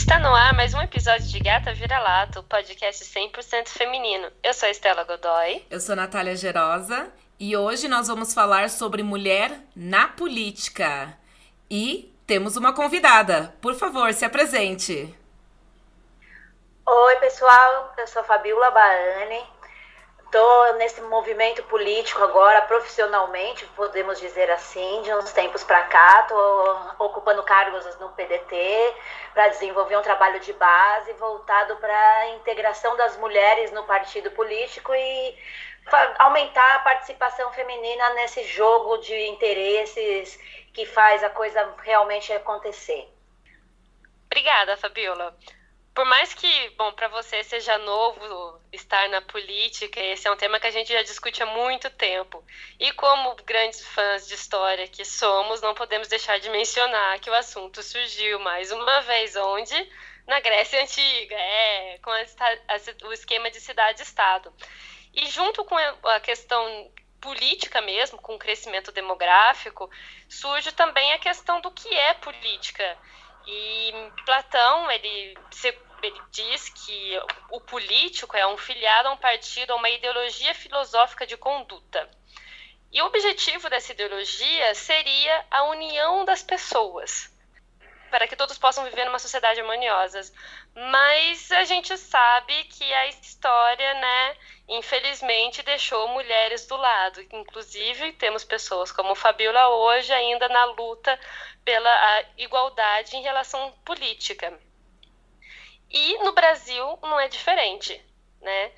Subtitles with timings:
[0.00, 4.28] Está no ar mais um episódio de Gata Vira-Lato, podcast 100% feminino.
[4.42, 5.62] Eu sou a Estela Godoy.
[5.70, 11.14] Eu sou Natália Gerosa e hoje nós vamos falar sobre mulher na política.
[11.70, 13.54] E temos uma convidada.
[13.60, 15.14] Por favor, se apresente.
[16.86, 17.94] Oi, pessoal.
[17.98, 19.44] Eu sou a Fabiola Baane.
[20.30, 26.20] Estou nesse movimento político agora, profissionalmente, podemos dizer assim, de uns tempos para cá.
[26.20, 28.94] Estou ocupando cargos no PDT
[29.34, 34.94] para desenvolver um trabalho de base voltado para a integração das mulheres no partido político
[34.94, 35.36] e
[36.20, 40.38] aumentar a participação feminina nesse jogo de interesses
[40.72, 43.12] que faz a coisa realmente acontecer.
[44.26, 45.36] Obrigada, Fabiola.
[46.00, 50.58] Por mais que, bom, para você seja novo estar na política, esse é um tema
[50.58, 52.42] que a gente já discute há muito tempo.
[52.78, 57.34] E como grandes fãs de história que somos, não podemos deixar de mencionar que o
[57.34, 59.74] assunto surgiu mais uma vez onde?
[60.26, 64.50] Na Grécia Antiga, é, com a, a, o esquema de cidade-estado.
[65.12, 69.90] E junto com a questão política mesmo, com o crescimento demográfico,
[70.30, 72.96] surge também a questão do que é política.
[73.46, 73.92] E
[74.24, 75.34] Platão, ele,
[76.06, 77.20] ele diz que
[77.50, 82.08] o político é um filiado a um partido, a uma ideologia filosófica de conduta.
[82.92, 87.32] E o objetivo dessa ideologia seria a união das pessoas,
[88.10, 90.20] para que todos possam viver numa sociedade harmoniosa.
[90.74, 94.36] Mas a gente sabe que a história, né,
[94.68, 97.20] infelizmente deixou mulheres do lado.
[97.30, 101.18] Inclusive, temos pessoas como Fabiola hoje ainda na luta
[101.64, 104.58] pela igualdade em relação política.
[105.90, 108.00] E no Brasil não é diferente,
[108.40, 108.70] né?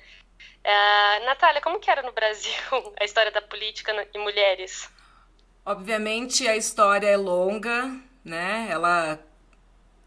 [0.65, 2.53] Uh, Natália, como que era no Brasil
[2.99, 4.89] a história da política e mulheres?
[5.65, 8.67] Obviamente a história é longa, né?
[8.69, 9.19] Ela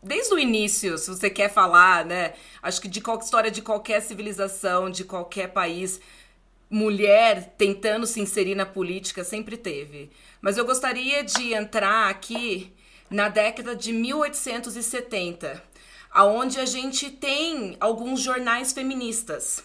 [0.03, 2.35] desde o início, se você quer falar, né?
[2.63, 6.01] Acho que de qualquer história de qualquer civilização, de qualquer país,
[6.71, 10.11] mulher tentando se inserir na política sempre teve.
[10.41, 12.73] Mas eu gostaria de entrar aqui
[13.11, 15.63] na década de 1870,
[16.17, 19.63] aonde a gente tem alguns jornais feministas.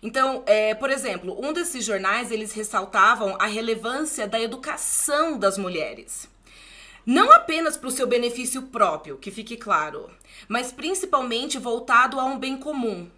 [0.00, 6.28] Então, é, por exemplo, um desses jornais eles ressaltavam a relevância da educação das mulheres.
[7.04, 10.08] Não apenas para o seu benefício próprio, que fique claro,
[10.46, 13.10] mas principalmente voltado a um bem comum.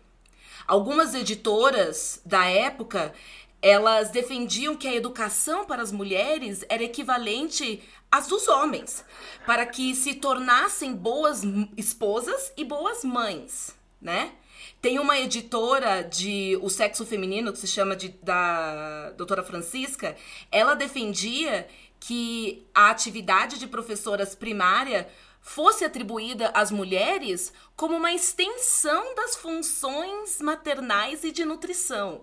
[0.67, 3.13] Algumas editoras da época,
[3.61, 7.83] elas defendiam que a educação para as mulheres era equivalente
[8.17, 9.05] às dos homens,
[9.45, 11.43] para que se tornassem boas
[11.77, 14.33] esposas e boas mães, né?
[14.81, 20.17] Tem uma editora de O Sexo Feminino, que se chama de, da doutora Francisca,
[20.51, 21.69] ela defendia
[22.01, 25.09] que a atividade de professoras primária
[25.41, 32.23] fosse atribuída às mulheres como uma extensão das funções maternais e de nutrição.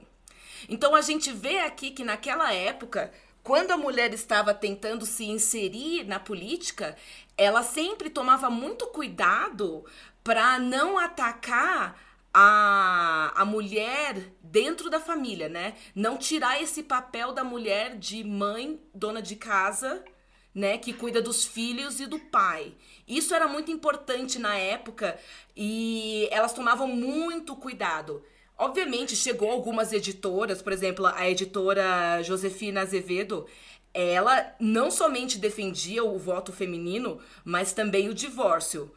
[0.67, 3.11] Então a gente vê aqui que naquela época,
[3.43, 6.95] quando a mulher estava tentando se inserir na política,
[7.37, 9.85] ela sempre tomava muito cuidado
[10.23, 11.99] para não atacar
[12.33, 15.75] a, a mulher dentro da família, né?
[15.93, 20.03] Não tirar esse papel da mulher de mãe, dona de casa,
[20.55, 22.75] né, que cuida dos filhos e do pai.
[23.07, 25.19] Isso era muito importante na época
[25.55, 28.23] e elas tomavam muito cuidado.
[28.63, 33.46] Obviamente, chegou algumas editoras, por exemplo, a editora Josefina Azevedo,
[33.94, 38.90] ela não somente defendia o voto feminino, mas também o divórcio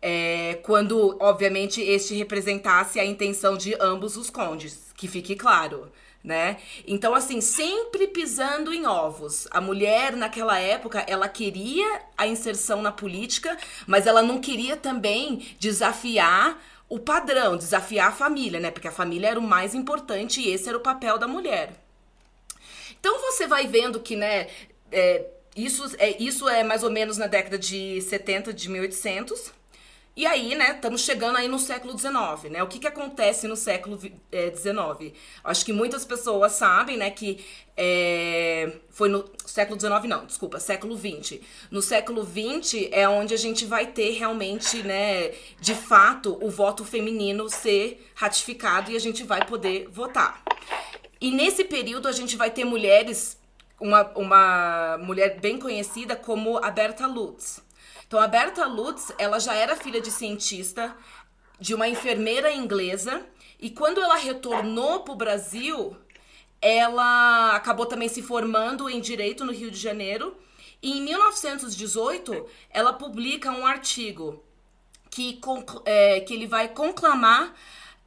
[0.00, 5.92] é, quando, obviamente, este representasse a intenção de ambos os condes, que fique claro.
[6.24, 6.56] Né?
[6.86, 9.46] Então, assim, sempre pisando em ovos.
[9.50, 15.46] A mulher, naquela época, ela queria a inserção na política, mas ela não queria também
[15.58, 16.58] desafiar
[16.90, 18.70] o padrão, desafiar a família, né?
[18.70, 21.72] Porque a família era o mais importante e esse era o papel da mulher.
[22.98, 24.48] Então, você vai vendo que, né,
[24.90, 25.24] é,
[25.56, 29.52] isso, é, isso é mais ou menos na década de 70, de 1800,
[30.16, 32.62] e aí, né, estamos chegando aí no século XIX, né?
[32.62, 34.20] O que, que acontece no século XIX?
[34.32, 35.12] É,
[35.44, 37.44] Acho que muitas pessoas sabem, né, que
[37.76, 41.40] é, foi no século XIX, não, desculpa, século XX.
[41.70, 46.84] No século XX é onde a gente vai ter realmente, né, de fato, o voto
[46.84, 50.42] feminino ser ratificado e a gente vai poder votar.
[51.20, 53.38] E nesse período a gente vai ter mulheres,
[53.80, 57.62] uma, uma mulher bem conhecida como a Berta Lutz.
[58.10, 60.96] Então, a Berta Lutz, ela já era filha de cientista,
[61.60, 63.24] de uma enfermeira inglesa,
[63.56, 65.96] e quando ela retornou para o Brasil,
[66.60, 70.36] ela acabou também se formando em direito no Rio de Janeiro.
[70.82, 74.42] E em 1918, ela publica um artigo
[75.08, 75.40] que,
[75.84, 77.54] é, que ele vai conclamar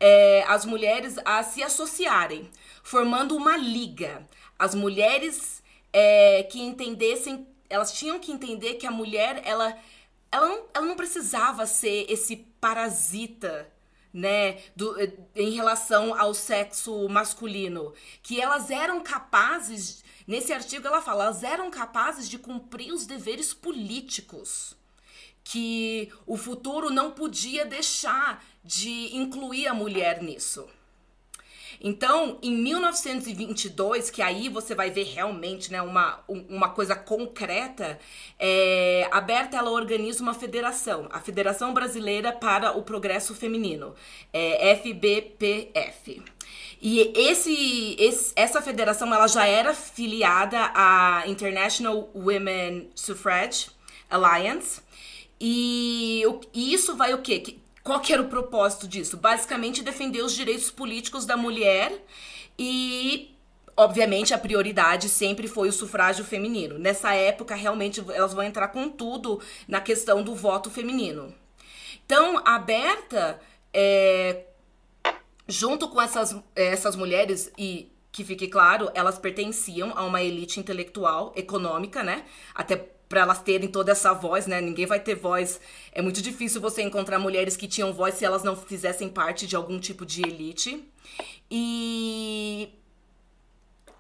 [0.01, 2.51] é, as mulheres a se associarem,
[2.83, 4.27] formando uma liga.
[4.59, 5.63] As mulheres
[5.93, 9.73] é, que entendessem, elas tinham que entender que a mulher, ela,
[10.33, 13.71] ela, não, ela não precisava ser esse parasita
[14.11, 14.95] né, do,
[15.35, 17.93] em relação ao sexo masculino,
[18.23, 23.53] que elas eram capazes, nesse artigo ela fala, elas eram capazes de cumprir os deveres
[23.53, 24.75] políticos,
[25.43, 30.67] que o futuro não podia deixar de incluir a mulher nisso.
[31.85, 37.99] Então, em 1922, que aí você vai ver realmente né, uma, uma coisa concreta,
[38.39, 43.93] é, a Berta ela organiza uma federação, a Federação Brasileira para o Progresso Feminino,
[44.31, 46.23] é, FBPF.
[46.81, 53.67] E esse, esse, essa federação ela já era filiada à International Women Suffrage
[54.09, 54.81] Alliance.
[55.39, 57.57] E, e isso vai o quê?
[57.83, 59.17] Qual que era o propósito disso?
[59.17, 61.91] Basicamente defender os direitos políticos da mulher
[62.57, 63.35] e
[63.75, 66.79] obviamente a prioridade sempre foi o sufrágio feminino.
[66.79, 71.35] Nessa época, realmente elas vão entrar com tudo na questão do voto feminino.
[72.05, 73.41] Então, a Berta,
[73.73, 74.45] é,
[75.47, 81.33] junto com essas, essas mulheres, e que fique claro, elas pertenciam a uma elite intelectual,
[81.35, 82.25] econômica, né?
[82.53, 84.59] Até para elas terem toda essa voz, né?
[84.59, 85.61] Ninguém vai ter voz.
[85.91, 89.55] É muito difícil você encontrar mulheres que tinham voz se elas não fizessem parte de
[89.55, 90.83] algum tipo de elite.
[91.51, 92.69] E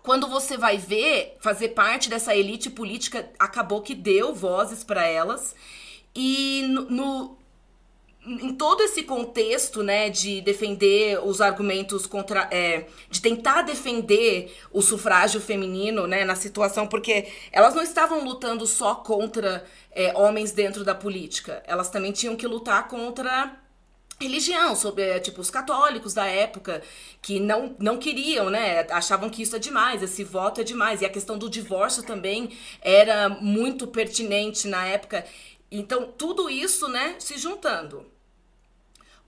[0.01, 5.55] quando você vai ver, fazer parte dessa elite política acabou que deu vozes para elas.
[6.15, 7.37] E no, no,
[8.25, 14.81] em todo esse contexto, né, de defender os argumentos contra, é, de tentar defender o
[14.81, 20.83] sufrágio feminino, né, na situação, porque elas não estavam lutando só contra é, homens dentro
[20.83, 23.59] da política, elas também tinham que lutar contra
[24.21, 26.81] religião, sobre é, tipo os católicos da época
[27.21, 28.85] que não, não queriam, né?
[28.89, 31.01] Achavam que isso é demais, esse voto é demais.
[31.01, 32.49] E a questão do divórcio também
[32.81, 35.25] era muito pertinente na época.
[35.69, 38.12] Então, tudo isso, né, se juntando.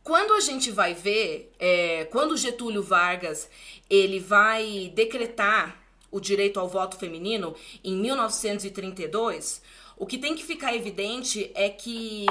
[0.05, 3.49] Quando a gente vai ver, é, quando Getúlio Vargas
[3.89, 5.81] ele vai decretar
[6.11, 9.63] o direito ao voto feminino em 1932,
[9.97, 12.27] o que tem que ficar evidente é que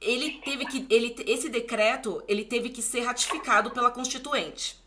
[0.00, 4.78] ele teve que ele, esse decreto ele teve que ser ratificado pela Constituinte.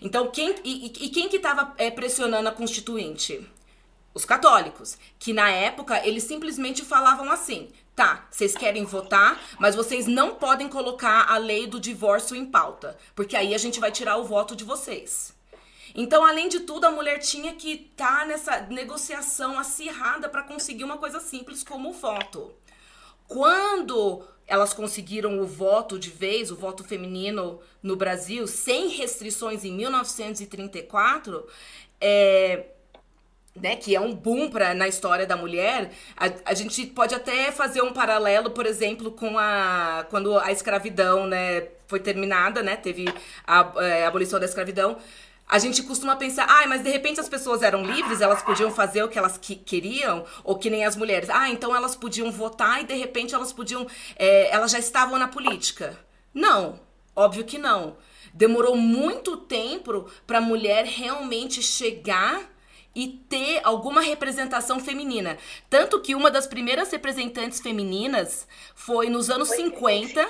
[0.00, 3.46] Então quem e, e quem que estava é, pressionando a Constituinte?
[4.14, 10.06] Os católicos, que na época eles simplesmente falavam assim: Tá, vocês querem votar, mas vocês
[10.06, 14.18] não podem colocar a lei do divórcio em pauta, porque aí a gente vai tirar
[14.18, 15.34] o voto de vocês.
[15.94, 20.84] Então, além de tudo, a mulher tinha que estar tá nessa negociação acirrada para conseguir
[20.84, 22.52] uma coisa simples como o voto.
[23.26, 29.72] Quando elas conseguiram o voto de vez, o voto feminino no Brasil, sem restrições em
[29.72, 31.46] 1934,
[31.98, 32.66] é,
[33.60, 37.50] né, que é um boom pra, na história da mulher, a, a gente pode até
[37.50, 43.06] fazer um paralelo, por exemplo, com a quando a escravidão né, foi terminada, né, teve
[43.46, 44.96] a, é, a abolição da escravidão.
[45.48, 49.04] A gente costuma pensar, ah, mas de repente as pessoas eram livres, elas podiam fazer
[49.04, 51.30] o que elas que, queriam, ou que nem as mulheres.
[51.30, 53.86] Ah, então elas podiam votar e de repente elas podiam.
[54.16, 55.96] É, elas já estavam na política.
[56.34, 56.80] Não,
[57.14, 57.96] óbvio que não.
[58.34, 62.55] Demorou muito tempo para a mulher realmente chegar
[62.96, 65.36] e ter alguma representação feminina.
[65.68, 70.26] Tanto que uma das primeiras representantes femininas foi nos anos foi 50.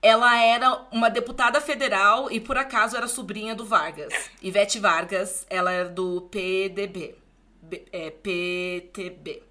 [0.00, 4.30] Ela era uma deputada federal e por acaso era sobrinha do Vargas.
[4.40, 7.16] Ivete Vargas, ela era do PDB.
[7.60, 9.42] B, é, PTB.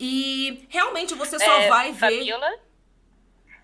[0.00, 2.18] E realmente você só é, vai ver.
[2.18, 2.50] Fabiola?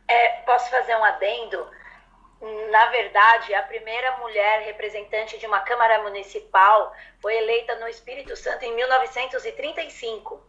[0.06, 1.66] É, posso fazer um adendo?
[2.40, 8.64] Na verdade, a primeira mulher representante de uma Câmara Municipal foi eleita no Espírito Santo
[8.64, 10.48] em 1935.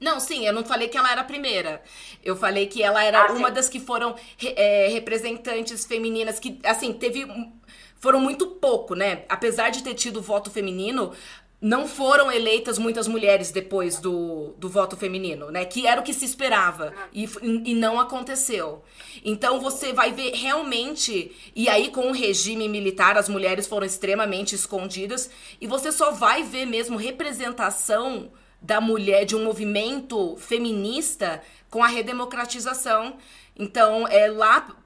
[0.00, 1.82] Não, sim, eu não falei que ela era a primeira.
[2.22, 3.54] Eu falei que ela era ah, uma sim.
[3.54, 7.26] das que foram é, representantes femininas que, assim, teve.
[8.00, 9.24] Foram muito pouco, né?
[9.28, 11.12] Apesar de ter tido voto feminino,
[11.60, 15.64] não foram eleitas muitas mulheres depois do, do voto feminino, né?
[15.64, 18.82] Que era o que se esperava e, e não aconteceu.
[19.24, 24.54] Então você vai ver realmente, e aí com o regime militar as mulheres foram extremamente
[24.54, 28.30] escondidas e você só vai ver mesmo representação
[28.62, 33.16] da mulher de um movimento feminista com a redemocratização.
[33.56, 34.76] Então é lá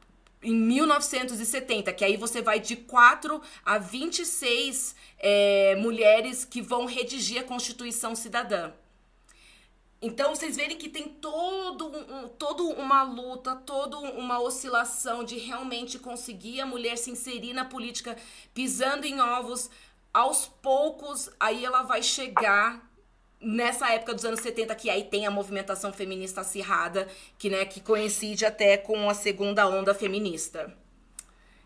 [0.42, 7.40] em 1970, que aí você vai de 4 a 26 é, mulheres que vão redigir
[7.40, 8.72] a Constituição Cidadã.
[10.04, 15.96] Então, vocês verem que tem todo um, toda uma luta, toda uma oscilação de realmente
[15.96, 18.16] conseguir a mulher se inserir na política,
[18.52, 19.70] pisando em ovos,
[20.12, 22.91] aos poucos, aí ela vai chegar
[23.42, 27.08] nessa época dos anos 70 que aí tem a movimentação feminista acirrada,
[27.38, 30.72] que né, que coincide até com a segunda onda feminista.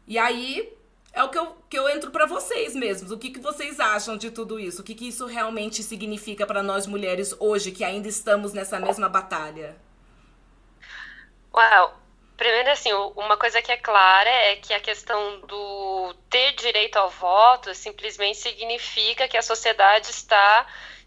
[0.06, 0.72] E aí
[1.12, 3.10] é o que eu, que eu entro para vocês mesmos.
[3.10, 4.82] O que, que vocês acham de tudo isso?
[4.82, 9.08] O que, que isso realmente significa para nós mulheres hoje que ainda estamos nessa mesma
[9.08, 9.76] batalha?
[11.54, 12.00] Uau!
[12.36, 17.08] Primeiro, assim, uma coisa que é clara é que a questão do ter direito ao
[17.08, 20.66] voto simplesmente significa que a sociedade está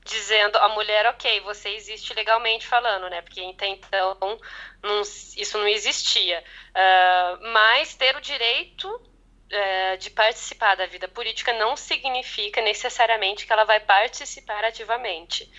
[0.09, 3.21] dizendo a mulher, ok, você existe legalmente falando, né?
[3.21, 4.39] Porque até então
[4.81, 6.43] não, isso não existia.
[6.69, 13.53] Uh, mas ter o direito uh, de participar da vida política não significa necessariamente que
[13.53, 15.49] ela vai participar ativamente.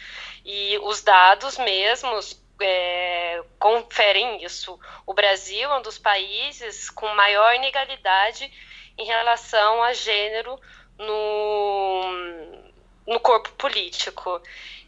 [0.44, 4.78] E os dados mesmos é, conferem isso.
[5.06, 8.50] O Brasil é um dos países com maior inegalidade
[8.98, 10.60] em relação a gênero
[10.98, 12.69] no,
[13.06, 14.40] no corpo político.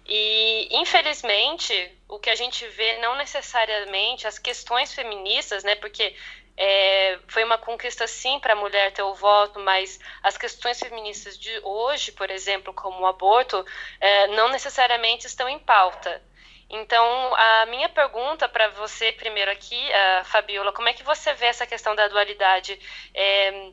[0.06, 6.14] E, infelizmente, o que a gente vê não necessariamente as questões feministas, né, porque
[6.56, 11.38] é, foi uma conquista sim para a mulher ter o voto, mas as questões feministas
[11.38, 13.64] de hoje, por exemplo, como o aborto,
[14.00, 16.22] é, não necessariamente estão em pauta.
[16.68, 19.78] Então, a minha pergunta para você primeiro aqui,
[20.24, 22.80] Fabiola, como é que você vê essa questão da dualidade?
[23.12, 23.72] É,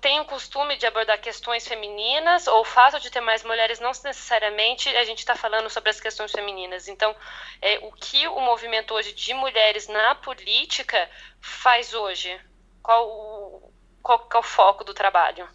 [0.00, 3.90] tem o costume de abordar questões femininas ou o fato de ter mais mulheres não
[3.90, 6.88] necessariamente a gente está falando sobre as questões femininas.
[6.88, 7.14] Então,
[7.60, 11.08] é, o que o movimento hoje de mulheres na política
[11.40, 12.38] faz hoje?
[12.82, 15.48] Qual, qual, qual é o foco do trabalho?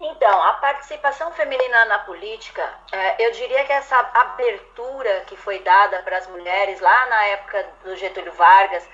[0.00, 2.62] Então, a participação feminina na política,
[2.92, 7.68] é, eu diria que essa abertura que foi dada para as mulheres lá na época
[7.82, 8.88] do Getúlio Vargas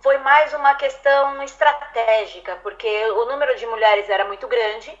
[0.00, 4.98] foi mais uma questão estratégica, porque o número de mulheres era muito grande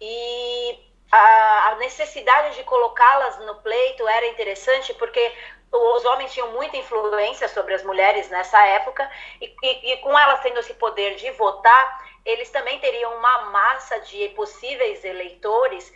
[0.00, 0.78] e
[1.10, 5.32] a, necessidade de colocá-las no pleito era interessante porque
[5.72, 9.08] os homens tinham muita influência sobre as mulheres nessa época
[9.40, 14.00] e, e, e com elas tendo esse poder de votar, eles também teriam uma massa
[14.00, 15.92] de possíveis eleitores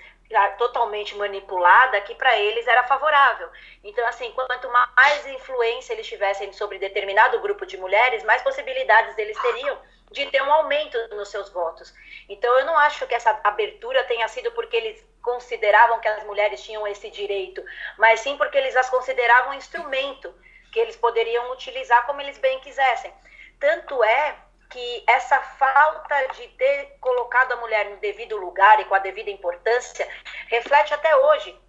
[0.59, 3.49] totalmente manipulada que para eles era favorável.
[3.83, 9.41] Então, assim, quanto mais influência eles tivessem sobre determinado grupo de mulheres, mais possibilidades eles
[9.41, 9.79] teriam
[10.11, 11.93] de ter um aumento nos seus votos.
[12.29, 16.63] Então, eu não acho que essa abertura tenha sido porque eles consideravam que as mulheres
[16.63, 17.65] tinham esse direito,
[17.97, 20.35] mas sim porque eles as consideravam um instrumento
[20.73, 23.13] que eles poderiam utilizar como eles bem quisessem.
[23.61, 24.37] Tanto é
[24.73, 29.31] que essa falta de ter colocado a mulher no devido lugar e com a devida
[29.31, 30.09] importância
[30.49, 31.61] reflete até hoje.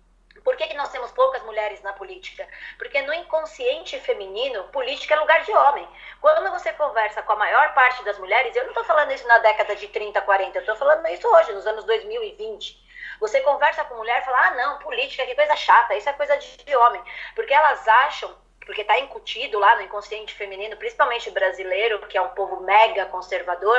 [0.44, 2.48] Por que, que nós temos poucas mulheres na política?
[2.78, 5.88] Porque no inconsciente feminino, política é lugar de homem.
[6.20, 9.38] Quando você conversa com a maior parte das mulheres, eu não estou falando isso na
[9.40, 12.84] década de 30, 40, eu estou falando isso hoje, nos anos 2020.
[13.20, 16.36] Você conversa com mulher e fala: ah, não, política, que coisa chata, isso é coisa
[16.38, 17.02] de homem.
[17.36, 22.30] Porque elas acham porque está incutido lá no inconsciente feminino, principalmente brasileiro, que é um
[22.30, 23.78] povo mega conservador,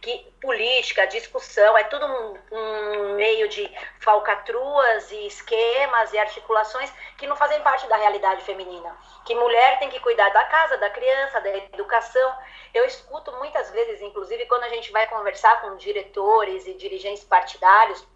[0.00, 7.26] que política, discussão, é tudo um, um, meio de falcatruas e esquemas e articulações que
[7.26, 8.96] não fazem parte da realidade feminina.
[9.24, 12.34] Que mulher tem que cuidar da casa, da criança, da educação.
[12.72, 18.06] Eu escuto muitas vezes, inclusive, quando a gente vai conversar com diretores e dirigentes partidários,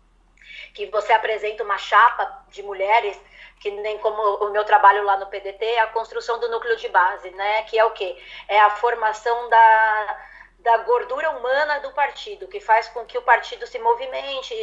[0.72, 3.18] que você apresenta uma chapa de mulheres
[3.64, 6.86] que nem como o meu trabalho lá no PDT, é a construção do núcleo de
[6.90, 7.62] base, né?
[7.62, 8.14] Que é o quê?
[8.46, 10.26] É a formação da,
[10.58, 14.54] da gordura humana do partido, que faz com que o partido se movimente,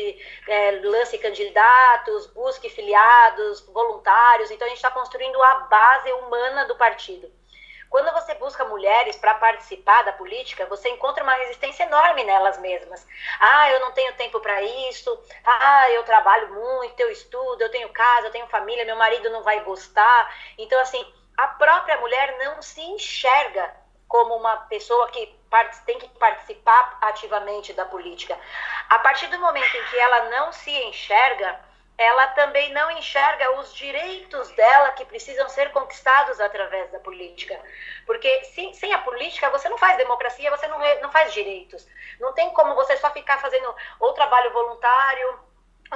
[0.48, 4.52] é, lance candidatos, busque filiados, voluntários.
[4.52, 7.41] Então, a gente está construindo a base humana do partido.
[7.92, 13.06] Quando você busca mulheres para participar da política, você encontra uma resistência enorme nelas mesmas.
[13.38, 15.22] Ah, eu não tenho tempo para isso.
[15.46, 19.44] Ah, eu trabalho muito, eu estudo, eu tenho casa, eu tenho família, meu marido não
[19.44, 20.34] vai gostar.
[20.58, 21.06] Então, assim,
[21.38, 23.76] a própria mulher não se enxerga
[24.08, 25.38] como uma pessoa que
[25.86, 28.40] tem que participar ativamente da política.
[28.90, 31.60] A partir do momento em que ela não se enxerga,
[31.98, 37.60] ela também não enxerga os direitos dela que precisam ser conquistados através da política.
[38.06, 41.88] Porque sem, sem a política você não faz democracia, você não, não faz direitos.
[42.20, 45.40] Não tem como você só ficar fazendo ou trabalho voluntário,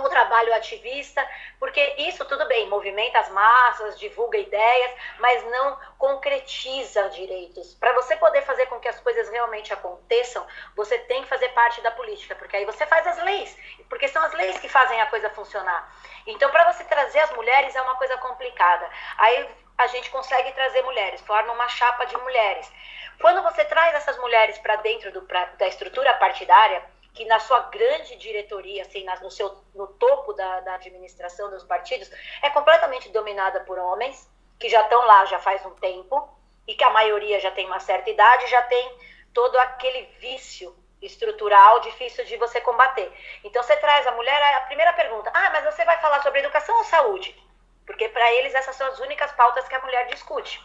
[0.01, 1.25] o trabalho ativista,
[1.57, 7.75] porque isso tudo bem, movimenta as massas, divulga ideias, mas não concretiza direitos.
[7.75, 11.81] Para você poder fazer com que as coisas realmente aconteçam, você tem que fazer parte
[11.81, 13.57] da política, porque aí você faz as leis,
[13.89, 15.89] porque são as leis que fazem a coisa funcionar.
[16.27, 18.89] Então, para você trazer as mulheres é uma coisa complicada.
[19.17, 22.71] Aí a gente consegue trazer mulheres, forma uma chapa de mulheres.
[23.19, 26.83] Quando você traz essas mulheres para dentro do, pra, da estrutura partidária,
[27.15, 32.11] que na sua grande diretoria, assim, no, seu, no topo da, da administração dos partidos,
[32.41, 34.29] é completamente dominada por homens,
[34.59, 36.29] que já estão lá já faz um tempo,
[36.67, 38.99] e que a maioria já tem uma certa idade, já tem
[39.33, 43.11] todo aquele vício estrutural difícil de você combater.
[43.43, 46.75] Então você traz a mulher, a primeira pergunta: ah, mas você vai falar sobre educação
[46.77, 47.35] ou saúde?
[47.85, 50.61] Porque para eles essas são as únicas pautas que a mulher discute.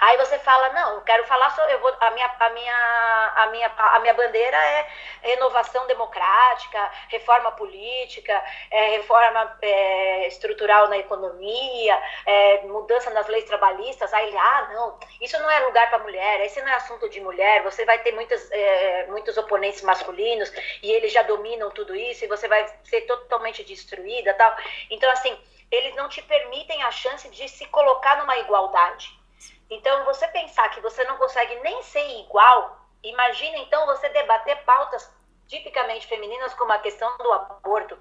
[0.00, 3.46] Aí você fala, não, eu quero falar sobre, eu vou, a minha, a minha, a
[3.46, 4.86] minha, a minha bandeira é
[5.22, 14.12] renovação democrática, reforma política, é, reforma é, estrutural na economia, é, mudança nas leis trabalhistas.
[14.12, 17.20] Aí ele, ah, não, isso não é lugar para mulher, esse não é assunto de
[17.20, 17.62] mulher.
[17.62, 22.28] Você vai ter muitos, é, muitos oponentes masculinos e eles já dominam tudo isso e
[22.28, 24.54] você vai ser totalmente destruída, tal.
[24.90, 25.36] Então assim,
[25.70, 29.25] eles não te permitem a chance de se colocar numa igualdade.
[29.70, 35.10] Então, você pensar que você não consegue nem ser igual, imagina então você debater pautas
[35.46, 37.98] tipicamente femininas, como a questão do aborto,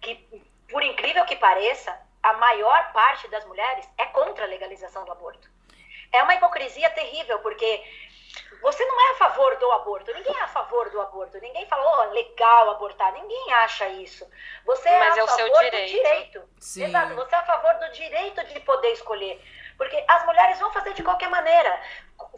[0.00, 0.14] que,
[0.68, 5.48] por incrível que pareça, a maior parte das mulheres é contra a legalização do aborto.
[6.12, 7.82] É uma hipocrisia terrível, porque
[8.62, 11.86] você não é a favor do aborto, ninguém é a favor do aborto, ninguém falou
[11.86, 14.26] oh, legal abortar, ninguém acha isso.
[14.64, 15.92] Você é Mas a é favor direito.
[15.92, 16.48] do direito.
[16.58, 16.84] Sim.
[16.84, 19.42] Exato, você é a favor do direito de poder escolher.
[19.76, 21.80] Porque as mulheres vão fazer de qualquer maneira.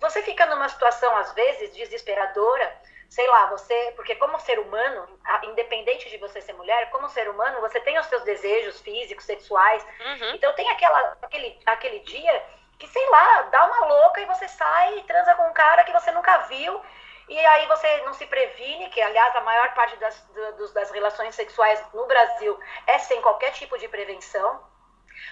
[0.00, 5.08] Você fica numa situação, às vezes, desesperadora, sei lá, você, porque como ser humano,
[5.44, 9.84] independente de você ser mulher, como ser humano, você tem os seus desejos físicos, sexuais.
[9.84, 10.34] Uhum.
[10.34, 12.44] Então tem aquela, aquele, aquele dia
[12.78, 15.92] que, sei lá, dá uma louca e você sai e transa com um cara que
[15.92, 16.80] você nunca viu.
[17.28, 20.24] E aí você não se previne, que aliás a maior parte das,
[20.72, 24.60] das relações sexuais no Brasil é sem qualquer tipo de prevenção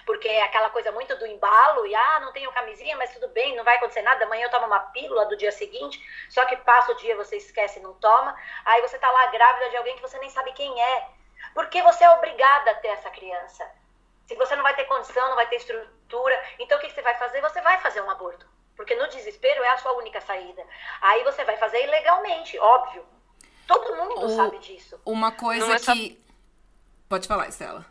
[0.05, 3.55] porque é aquela coisa muito do embalo, e ah, não tenho camisinha, mas tudo bem,
[3.55, 6.91] não vai acontecer nada, amanhã eu tomo uma pílula do dia seguinte, só que passa
[6.91, 10.01] o dia, você esquece e não toma, aí você tá lá grávida de alguém que
[10.01, 11.07] você nem sabe quem é,
[11.53, 13.69] porque você é obrigada a ter essa criança.
[14.27, 17.15] Se você não vai ter condição, não vai ter estrutura, então o que você vai
[17.15, 17.41] fazer?
[17.41, 18.47] Você vai fazer um aborto.
[18.75, 20.61] Porque no desespero é a sua única saída.
[20.99, 23.05] Aí você vai fazer ilegalmente, óbvio.
[23.65, 24.99] Todo mundo O- sabe disso.
[25.05, 26.21] Uma coisa é só- que.
[27.07, 27.85] Pode falar, Estela.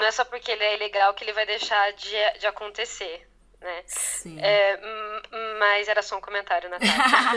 [0.00, 3.28] Não é só porque ele é ilegal que ele vai deixar de, de acontecer,
[3.60, 3.82] né?
[3.86, 4.40] Sim.
[4.40, 6.94] É, hum, mas era só um comentário, Natália.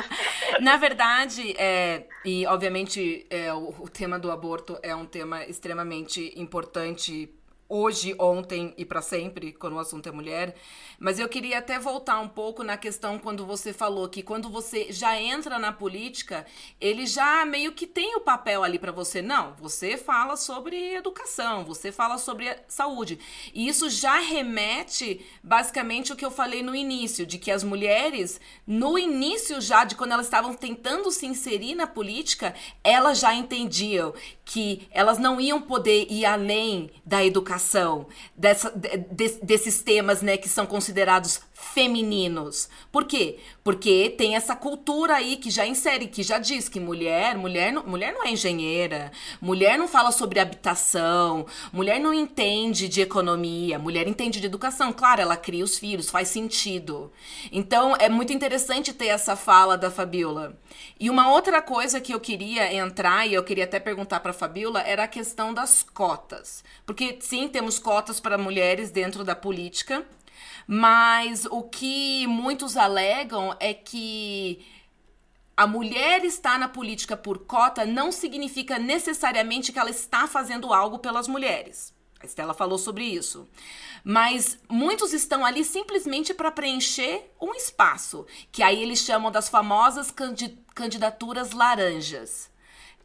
[0.62, 6.34] Na verdade, é, e obviamente é, o, o tema do aborto é um tema extremamente
[6.39, 7.30] importante
[7.74, 10.56] hoje, ontem e para sempre, quando o assunto é mulher.
[11.00, 14.92] Mas eu queria até voltar um pouco na questão quando você falou que quando você
[14.92, 16.46] já entra na política,
[16.80, 19.24] ele já meio que tem o papel ali para você.
[19.24, 23.18] Não, você fala sobre educação, você fala sobre saúde.
[23.56, 28.40] E isso já remete basicamente o que eu falei no início, de que as mulheres,
[28.68, 34.14] no início já, de quando elas estavam tentando se inserir na política, elas já entendiam
[34.46, 40.36] que elas não iam poder ir além da educação, dessa, de- de- desses temas né,
[40.38, 41.40] que são considerados
[41.73, 42.69] femininos.
[42.91, 43.39] Por quê?
[43.63, 48.13] Porque tem essa cultura aí que já insere, que já diz que mulher, mulher mulher
[48.13, 54.39] não é engenheira, mulher não fala sobre habitação, mulher não entende de economia, mulher entende
[54.39, 54.91] de educação.
[54.91, 57.12] Claro, ela cria os filhos, faz sentido.
[57.52, 60.58] Então é muito interessante ter essa fala da Fabiola.
[60.99, 64.82] E uma outra coisa que eu queria entrar, e eu queria até perguntar para Fabiola,
[64.82, 66.63] era a questão das cotas.
[66.86, 70.06] Porque sim, temos cotas para mulheres dentro da política,
[70.67, 74.65] mas o que muitos alegam é que
[75.56, 81.00] a mulher estar na política por cota não significa necessariamente que ela está fazendo algo
[81.00, 81.93] pelas mulheres.
[82.19, 83.48] A Estela falou sobre isso.
[84.04, 90.10] Mas muitos estão ali simplesmente para preencher um espaço, que aí eles chamam das famosas
[90.10, 92.50] candi- candidaturas laranjas.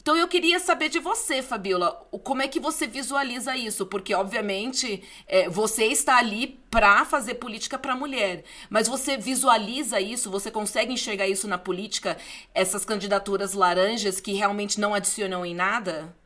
[0.09, 1.93] Então eu queria saber de você, Fabiola,
[2.25, 3.85] como é que você visualiza isso?
[3.85, 8.43] Porque, obviamente, é, você está ali para fazer política para mulher.
[8.71, 10.31] Mas você visualiza isso?
[10.31, 12.17] Você consegue enxergar isso na política?
[12.55, 16.17] Essas candidaturas laranjas que realmente não adicionam em nada?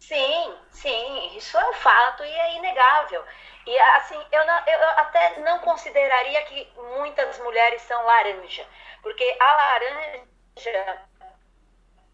[0.00, 3.24] Sim, sim, isso é um fato e é inegável.
[3.66, 8.66] E assim, eu, não- eu até não consideraria que muitas mulheres são laranja,
[9.02, 11.07] porque a laranja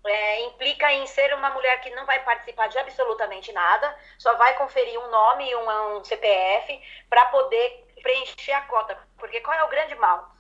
[0.07, 4.55] é, implica em ser uma mulher que não vai participar de absolutamente nada, só vai
[4.55, 8.99] conferir um nome e um, um CPF para poder preencher a cota.
[9.17, 10.35] Porque qual é o grande mal?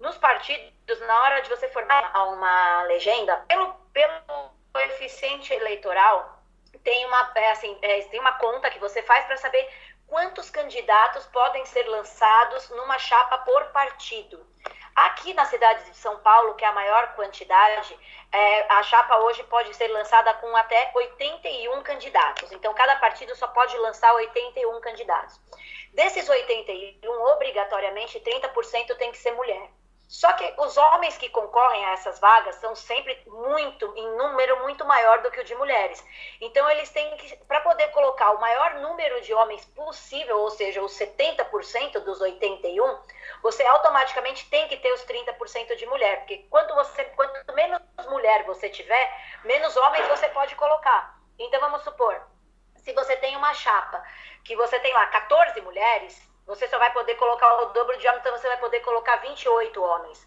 [0.00, 6.42] Nos partidos, na hora de você formar uma legenda, pelo, pelo coeficiente eleitoral,
[6.82, 9.68] tem uma, é, assim, é, tem uma conta que você faz para saber
[10.06, 14.44] quantos candidatos podem ser lançados numa chapa por partido.
[14.94, 17.98] Aqui na cidade de São Paulo, que é a maior quantidade,
[18.30, 22.52] é, a chapa hoje pode ser lançada com até 81 candidatos.
[22.52, 25.40] Então, cada partido só pode lançar 81 candidatos.
[25.92, 29.68] Desses 81, obrigatoriamente, 30% tem que ser mulher.
[30.06, 34.84] Só que os homens que concorrem a essas vagas são sempre muito, em número muito
[34.84, 36.04] maior do que o de mulheres.
[36.40, 40.82] Então, eles têm que, para poder colocar o maior número de homens possível, ou seja,
[40.82, 42.98] os 70% dos 81,
[43.42, 46.18] você automaticamente tem que ter os 30% de mulher.
[46.18, 51.18] Porque quanto, você, quanto menos mulher você tiver, menos homens você pode colocar.
[51.38, 52.20] Então, vamos supor,
[52.76, 54.04] se você tem uma chapa
[54.44, 58.20] que você tem lá 14 mulheres, você só vai poder colocar o dobro de homens,
[58.20, 60.26] então você vai poder colocar 28 homens.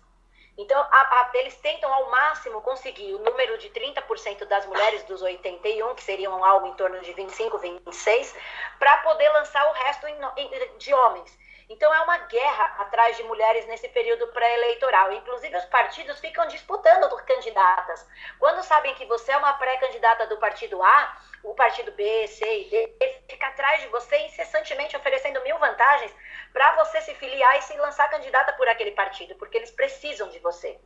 [0.58, 5.22] Então, a, a, eles tentam ao máximo conseguir o número de 30% das mulheres dos
[5.22, 8.36] 81, que seriam algo em torno de 25, 26,
[8.80, 11.38] para poder lançar o resto em, em, de homens.
[11.70, 15.12] Então é uma guerra atrás de mulheres nesse período pré-eleitoral.
[15.12, 18.08] Inclusive os partidos ficam disputando candidatas.
[18.40, 22.70] Quando sabem que você é uma pré-candidata do partido A, o partido B, C e
[22.70, 26.14] D fica atrás de você incessantemente oferecendo mil vantagens
[26.54, 30.40] para você se filiar e se lançar candidata por aquele partido, porque eles precisam de
[30.40, 30.80] você.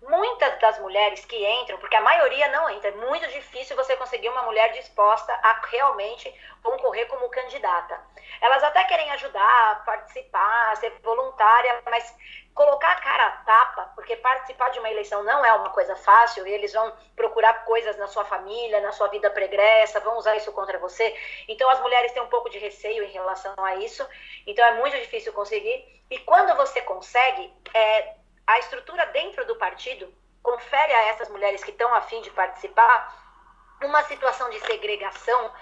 [0.00, 4.28] Muitas das mulheres que entram, porque a maioria não entra, é muito difícil você conseguir
[4.28, 6.32] uma mulher disposta a realmente
[6.62, 8.00] concorrer como candidata.
[8.40, 12.14] Elas até querem ajudar, participar, ser voluntária, mas
[12.54, 16.46] colocar a cara a tapa, porque participar de uma eleição não é uma coisa fácil,
[16.46, 20.52] e eles vão procurar coisas na sua família, na sua vida pregressa, vão usar isso
[20.52, 21.16] contra você.
[21.48, 24.06] Então as mulheres têm um pouco de receio em relação a isso,
[24.46, 26.02] então é muito difícil conseguir.
[26.10, 28.14] E quando você consegue, é,
[28.58, 33.16] a estrutura dentro do partido confere a essas mulheres que estão afim de participar
[33.84, 35.52] uma situação de segregação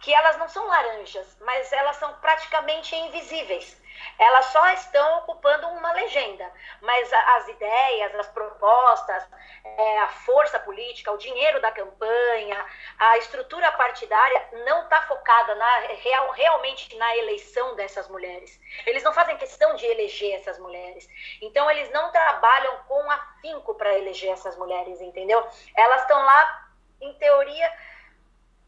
[0.00, 3.80] que elas não são laranjas, mas elas são praticamente invisíveis.
[4.18, 9.28] Elas só estão ocupando uma legenda, mas as ideias, as propostas,
[9.64, 12.64] é, a força política, o dinheiro da campanha,
[12.98, 18.60] a estrutura partidária não está focada na, real, realmente na eleição dessas mulheres.
[18.86, 21.08] Eles não fazem questão de eleger essas mulheres.
[21.40, 25.46] Então, eles não trabalham com afinco para eleger essas mulheres, entendeu?
[25.76, 26.68] Elas estão lá,
[27.00, 27.72] em teoria,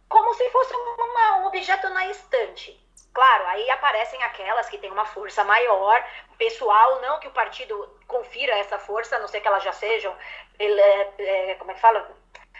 [0.09, 2.84] como se fosse uma, um objeto na estante
[3.14, 6.05] Claro, aí aparecem aquelas que têm uma força maior,
[6.37, 10.12] pessoal, não que o partido confira essa força, a não ser que elas já sejam,
[10.59, 12.11] é, é, como é que fala?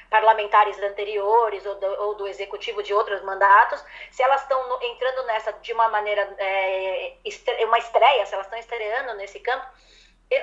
[0.09, 5.53] parlamentares anteriores ou do, ou do, executivo de outros mandatos, se elas estão entrando nessa
[5.55, 7.14] de uma maneira, é,
[7.64, 9.67] uma estreia, se elas estão estreando nesse campo,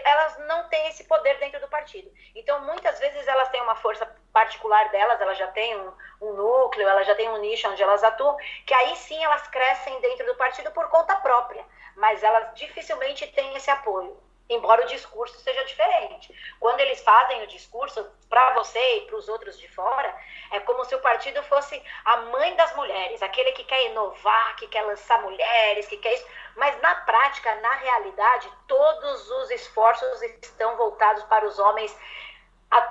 [0.04, 2.12] elas não têm esse poder dentro do partido.
[2.36, 6.88] Então, muitas vezes elas têm uma força particular delas, elas já têm um, um, núcleo,
[6.88, 10.36] elas já têm um nicho onde elas atuam, que aí sim elas crescem dentro do
[10.36, 14.18] partido por conta própria, mas elas dificilmente têm esse apoio
[14.54, 16.34] embora o discurso seja diferente.
[16.60, 20.14] Quando eles fazem o discurso para você e para os outros de fora,
[20.52, 24.68] é como se o partido fosse a mãe das mulheres, aquele que quer inovar, que
[24.68, 26.28] quer lançar mulheres, que quer isso.
[26.56, 31.98] Mas na prática, na realidade, todos os esforços estão voltados para os homens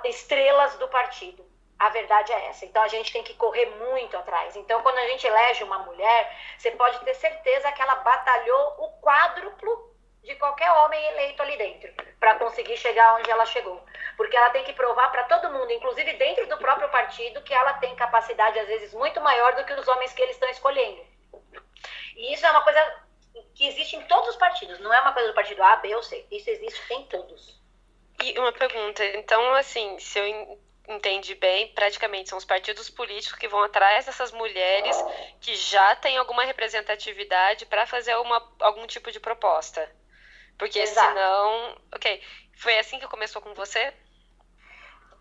[0.05, 1.45] estrelas do partido.
[1.77, 2.65] A verdade é essa.
[2.65, 4.55] Então a gente tem que correr muito atrás.
[4.55, 9.01] Então, quando a gente elege uma mulher, você pode ter certeza que ela batalhou o
[9.01, 9.90] quádruplo
[10.23, 13.83] de qualquer homem eleito ali dentro, para conseguir chegar onde ela chegou.
[14.15, 17.73] Porque ela tem que provar para todo mundo, inclusive dentro do próprio partido, que ela
[17.73, 21.03] tem capacidade, às vezes, muito maior do que os homens que eles estão escolhendo.
[22.15, 23.03] E isso é uma coisa
[23.55, 26.03] que existe em todos os partidos, não é uma coisa do partido A, B ou
[26.03, 26.25] C.
[26.29, 27.59] Isso existe em todos.
[28.23, 33.47] E uma pergunta, então, assim, se eu entendi bem, praticamente são os partidos políticos que
[33.47, 34.95] vão atrás dessas mulheres
[35.39, 39.89] que já têm alguma representatividade para fazer uma, algum tipo de proposta.
[40.57, 41.07] Porque Exato.
[41.07, 41.77] senão.
[41.93, 42.21] Ok.
[42.57, 43.93] Foi assim que começou com você?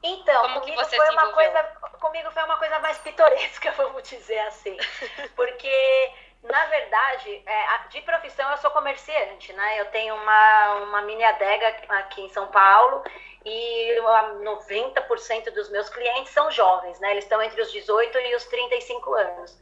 [0.02, 1.62] Então, Como comigo foi uma coisa.
[2.00, 4.76] Comigo foi uma coisa mais pitoresca, vamos dizer assim.
[5.36, 6.12] Porque,
[6.42, 9.80] na verdade, é, de profissão eu sou comerciante, né?
[9.80, 13.04] Eu tenho uma, uma mini adega aqui em São Paulo
[13.44, 13.96] e
[14.42, 17.12] 90% dos meus clientes são jovens, né?
[17.12, 19.58] Eles estão entre os 18 e os 35 anos.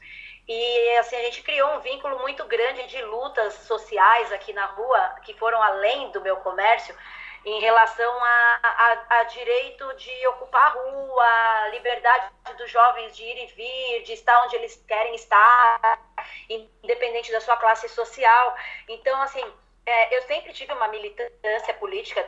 [0.48, 5.16] E assim, a gente criou um vínculo muito grande de lutas sociais aqui na rua,
[5.22, 6.96] que foram além do meu comércio,
[7.44, 13.44] em relação a, a, a, direito de ocupar a rua, liberdade dos jovens de ir
[13.44, 16.00] e vir, de estar onde eles querem estar,
[16.48, 18.56] independente da sua classe social.
[18.88, 19.44] Então, assim,
[19.86, 22.22] é, eu sempre tive uma militância política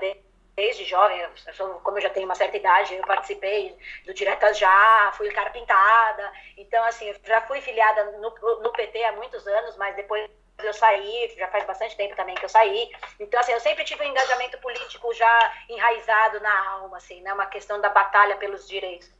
[0.60, 4.58] desde jovem, eu sou, como eu já tenho uma certa idade, eu participei do Diretas
[4.58, 9.74] Já, fui cara pintada, então assim, já fui filiada no, no PT há muitos anos,
[9.78, 10.28] mas depois
[10.62, 12.90] eu saí, já faz bastante tempo também que eu saí.
[13.18, 17.32] Então, assim, eu sempre tive um engajamento político já enraizado na alma, assim, né?
[17.32, 19.10] Uma questão da batalha pelos direitos.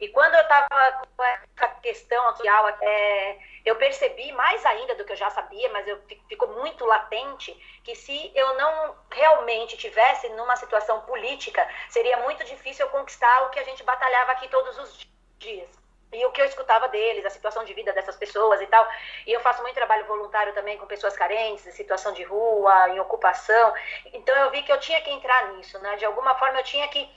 [0.00, 5.12] E quando eu estava com essa questão social, é, eu percebi mais ainda do que
[5.12, 7.52] eu já sabia, mas eu, ficou muito latente,
[7.84, 13.50] que se eu não realmente tivesse numa situação política, seria muito difícil eu conquistar o
[13.50, 15.06] que a gente batalhava aqui todos os
[15.38, 15.82] dias.
[16.12, 18.86] E o que eu escutava deles, a situação de vida dessas pessoas e tal.
[19.26, 23.00] E eu faço muito trabalho voluntário também com pessoas carentes, em situação de rua, em
[23.00, 23.72] ocupação.
[24.12, 25.96] Então eu vi que eu tinha que entrar nisso, né?
[25.96, 27.10] De alguma forma eu tinha que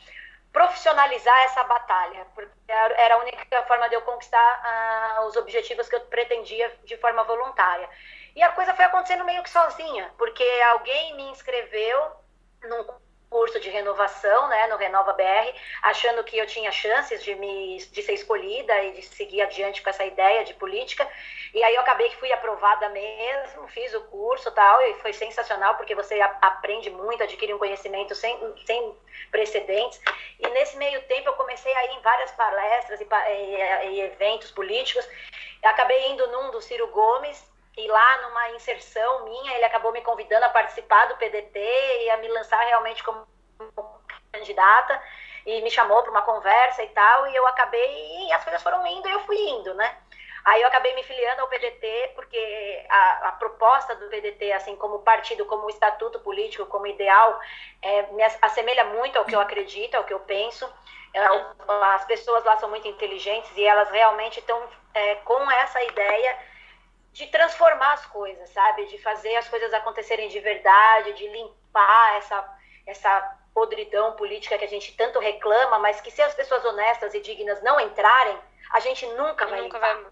[0.56, 5.96] profissionalizar essa batalha, porque era a única forma de eu conquistar uh, os objetivos que
[5.98, 7.90] eu pretendia de forma voluntária.
[8.34, 12.10] E a coisa foi acontecendo meio que sozinha, porque alguém me inscreveu
[12.64, 12.86] num
[13.36, 18.02] curso de renovação, né, no Renova BR, achando que eu tinha chances de me de
[18.02, 21.06] ser escolhida e de seguir adiante com essa ideia de política.
[21.54, 25.76] E aí eu acabei que fui aprovada mesmo, fiz o curso tal, e foi sensacional,
[25.76, 28.96] porque você aprende muito, adquire um conhecimento sem, sem
[29.30, 30.00] precedentes.
[30.40, 34.50] E nesse meio tempo eu comecei a ir em várias palestras e, e, e eventos
[34.52, 35.06] políticos.
[35.62, 37.38] Acabei indo num do Ciro Gomes,
[37.78, 41.60] e lá numa inserção minha, ele acabou me convidando a participar do PDT
[42.04, 43.26] e a me lançar realmente como
[44.32, 45.02] candidata
[45.46, 48.86] e me chamou para uma conversa e tal, e eu acabei, e as coisas foram
[48.88, 49.96] indo e eu fui indo, né?
[50.46, 55.00] Aí eu acabei me filiando ao PDT, porque a, a, proposta do PDT, assim como
[55.00, 57.40] partido, como estatuto político, como ideal,
[57.82, 60.72] é, me assemelha muito ao que eu acredito, ao que eu penso.
[61.16, 61.20] É,
[61.96, 64.62] as pessoas lá são muito inteligentes e elas realmente estão
[64.94, 66.38] é, com essa ideia
[67.16, 68.88] de transformar as coisas, sabe?
[68.88, 74.68] De fazer as coisas acontecerem de verdade, de limpar essa, essa podridão política que a
[74.68, 78.38] gente tanto reclama, mas que se as pessoas honestas e dignas não entrarem,
[78.70, 79.96] a gente nunca vai nunca limpar.
[79.96, 80.12] Vai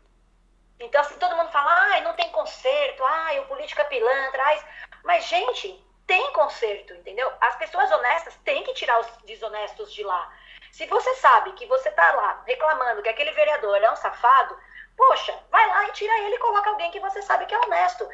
[0.79, 4.63] então, assim, todo mundo fala, ai, não tem conserto, ai, o político é pilantra, ai.
[5.03, 7.29] Mas, gente, tem conserto, entendeu?
[7.41, 10.31] As pessoas honestas têm que tirar os desonestos de lá.
[10.71, 14.57] Se você sabe que você tá lá reclamando que aquele vereador é um safado,
[14.97, 18.07] poxa, vai lá e tira ele e coloca alguém que você sabe que é honesto.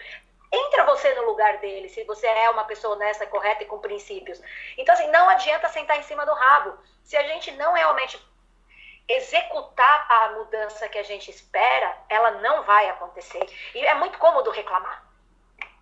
[0.51, 4.41] Entra você no lugar dele, se você é uma pessoa honesta, correta e com princípios.
[4.77, 6.77] Então, assim, não adianta sentar em cima do rabo.
[7.03, 8.19] Se a gente não realmente
[9.07, 13.43] executar a mudança que a gente espera, ela não vai acontecer.
[13.75, 15.03] E é muito cômodo reclamar.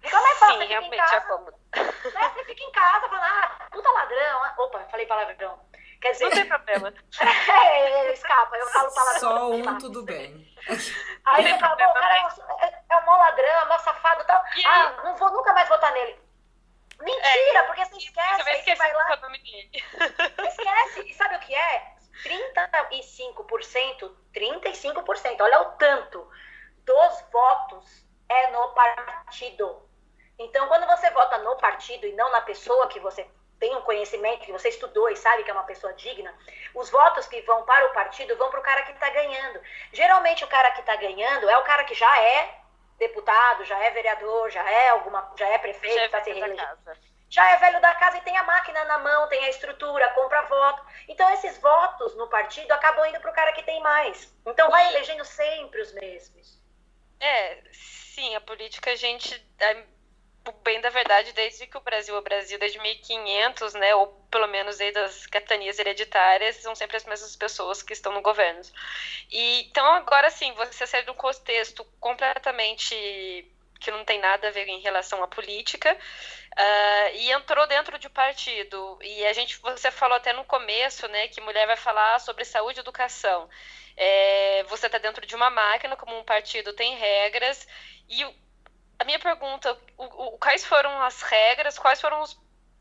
[0.01, 1.57] Reclamar é fácil, Sim, realmente casa, é cômodo.
[1.75, 2.31] Né?
[2.33, 4.43] Você fica em casa falando, ah, puta ladrão.
[4.43, 5.60] Ah, opa, falei palavrão.
[6.01, 6.93] Quer dizer, não tem problema.
[7.19, 9.19] é, escapa, eu falo palavrão.
[9.19, 10.47] Só um, tudo bem.
[11.25, 14.43] Aí você fala, o cara é, é um ladrão, é um safado e tal.
[14.65, 16.19] Ah, não vou nunca mais votar nele.
[16.99, 18.63] Mentira, é, porque você esquece.
[18.63, 19.17] Você vai lá.
[19.17, 19.69] O nome dele.
[20.47, 21.01] Esquece.
[21.07, 21.97] E sabe o que é?
[22.23, 26.27] 35%, 35%, olha o tanto
[26.83, 29.88] dos votos é no partido.
[30.39, 33.29] Então, quando você vota no partido e não na pessoa que você
[33.60, 36.34] tem um conhecimento, que você estudou e sabe que é uma pessoa digna,
[36.74, 39.60] os votos que vão para o partido vão para o cara que está ganhando.
[39.91, 42.60] Geralmente, o cara que está ganhando é o cara que já é
[42.98, 46.78] deputado, já é vereador, já é alguma, já é prefeito, está se reelegendo
[47.30, 50.43] já é velho da casa e tem a máquina na mão, tem a estrutura, compra
[50.43, 50.86] voto.
[51.08, 54.34] Então, esses votos no partido acabam indo para o cara que tem mais.
[54.46, 56.62] Então, vai elegendo sempre os mesmos.
[57.20, 59.84] É, sim, a política a gente, é,
[60.51, 64.47] bem da verdade, desde que o Brasil é o Brasil, desde 1500, né, ou pelo
[64.47, 68.62] menos desde as capitanias hereditárias, são sempre as mesmas pessoas que estão no governo.
[69.31, 72.95] E, então, agora sim, você sai de um contexto completamente
[73.79, 78.10] que não tem nada a ver em relação à política, uh, e entrou dentro de
[78.10, 78.97] partido.
[79.01, 82.79] E a gente, você falou até no começo, né, que mulher vai falar sobre saúde
[82.79, 83.49] e educação.
[83.95, 87.67] É, você está dentro de uma máquina, como um partido tem regras,
[88.10, 88.25] e
[88.99, 92.38] a minha pergunta, o, o, quais foram as regras, quais foram os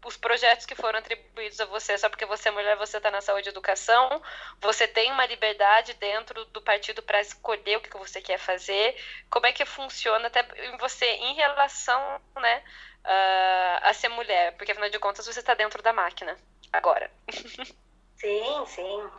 [0.06, 3.20] os projetos que foram atribuídos a você só porque você é mulher, você está na
[3.20, 4.22] saúde e educação,
[4.60, 8.96] você tem uma liberdade dentro do partido para escolher o que você quer fazer,
[9.28, 10.44] como é que funciona até
[10.78, 12.62] você em relação né,
[13.04, 16.36] uh, a ser mulher, porque afinal de contas você está dentro da máquina
[16.72, 17.10] agora.
[18.16, 19.10] Sim, sim.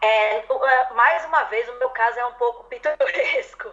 [0.00, 3.70] É, é, mais uma vez, o meu caso é um pouco pitoresco.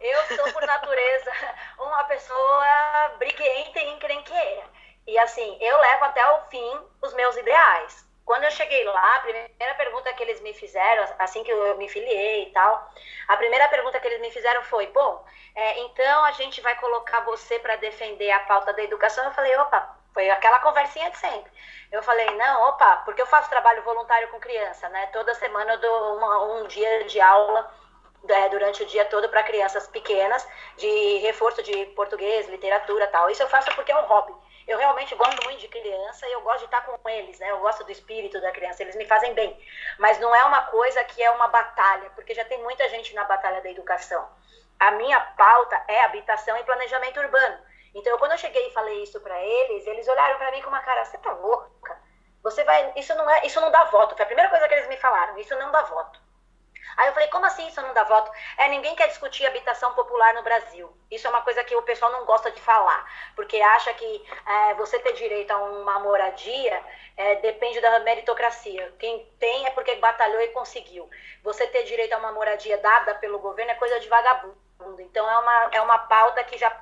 [0.00, 1.32] Eu sou, por natureza,
[1.78, 4.64] uma pessoa briguenta e encrenqueira.
[5.06, 8.04] E assim, eu levo até o fim os meus ideais.
[8.24, 11.88] Quando eu cheguei lá, a primeira pergunta que eles me fizeram, assim que eu me
[11.88, 12.90] filiei e tal,
[13.28, 17.20] a primeira pergunta que eles me fizeram foi: Bom, é, então a gente vai colocar
[17.20, 19.24] você para defender a pauta da educação.
[19.24, 21.52] Eu falei: opa, Foi aquela conversinha de sempre.
[21.92, 25.06] Eu falei, não, opa, porque eu faço trabalho voluntário com criança, né?
[25.12, 27.72] Toda semana eu dou uma, um dia de aula
[28.50, 33.30] durante o dia todo para crianças pequenas, de reforço de português, literatura tal.
[33.30, 34.34] Isso eu faço porque é um hobby.
[34.66, 37.50] Eu realmente gosto muito de criança e eu gosto de estar com eles, né?
[37.52, 39.56] Eu gosto do espírito da criança, eles me fazem bem.
[39.98, 43.22] Mas não é uma coisa que é uma batalha, porque já tem muita gente na
[43.24, 44.28] batalha da educação.
[44.78, 47.58] A minha pauta é habitação e planejamento urbano.
[47.94, 50.82] Então, quando eu cheguei e falei isso para eles, eles olharam para mim com uma
[50.82, 51.96] cara, você tá louca?
[52.42, 54.14] Você vai, isso não é, isso não dá voto.
[54.14, 56.20] Foi a primeira coisa que eles me falaram, isso não dá voto.
[56.96, 58.30] Aí eu falei, como assim isso não dá voto?
[58.56, 60.90] É, ninguém quer discutir habitação popular no Brasil.
[61.10, 63.04] Isso é uma coisa que o pessoal não gosta de falar,
[63.34, 66.82] porque acha que é, você ter direito a uma moradia
[67.16, 68.94] é, depende da meritocracia.
[68.98, 71.08] Quem tem é porque batalhou e conseguiu.
[71.42, 74.56] Você ter direito a uma moradia dada pelo governo é coisa de vagabundo.
[75.00, 76.74] Então é uma, é uma pauta que já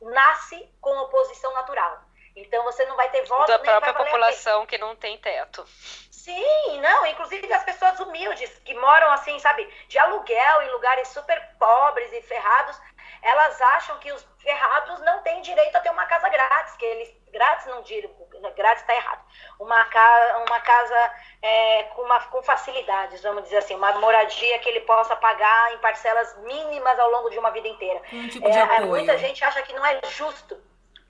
[0.00, 2.03] nasce com oposição natural.
[2.36, 5.64] Então você não vai ter voto da própria população que não tem teto.
[6.10, 11.38] Sim, não, inclusive as pessoas humildes que moram assim, sabe, de aluguel em lugares super
[11.58, 12.80] pobres e ferrados,
[13.22, 17.14] elas acham que os ferrados não têm direito a ter uma casa grátis, que eles
[17.30, 18.08] grátis não digo,
[18.56, 19.22] grátis está errado.
[19.60, 24.68] Uma casa, uma casa é, com, uma, com facilidades, vamos dizer assim, uma moradia que
[24.68, 28.00] ele possa pagar em parcelas mínimas ao longo de uma vida inteira.
[28.12, 28.86] Um tipo de é, apoio.
[28.86, 30.58] Muita gente acha que não é justo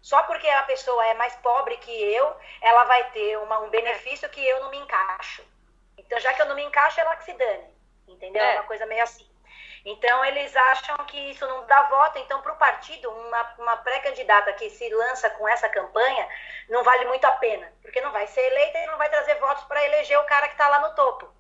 [0.05, 4.29] só porque a pessoa é mais pobre que eu, ela vai ter uma, um benefício
[4.29, 5.43] que eu não me encaixo.
[5.97, 7.75] Então, já que eu não me encaixo, ela que se dane.
[8.07, 8.43] Entendeu?
[8.43, 9.27] É, é uma coisa meio assim.
[9.83, 12.19] Então, eles acham que isso não dá voto.
[12.19, 16.29] Então, para o partido, uma, uma pré-candidata que se lança com essa campanha
[16.69, 17.73] não vale muito a pena.
[17.81, 20.55] Porque não vai ser eleita e não vai trazer votos para eleger o cara que
[20.55, 21.33] está lá no topo.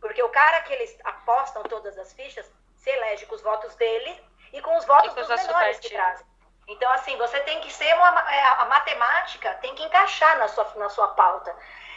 [0.00, 4.20] Porque o cara que eles apostam todas as fichas se elege com os votos dele
[4.52, 6.26] e com os votos dos menores que trazem.
[6.68, 8.20] Então, assim, você tem que ser uma.
[8.30, 11.54] É, a matemática tem que encaixar na sua, na sua pauta.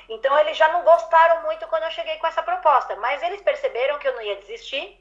[0.07, 3.99] Então, eles já não gostaram muito quando eu cheguei com essa proposta, mas eles perceberam
[3.99, 4.97] que eu não ia desistir,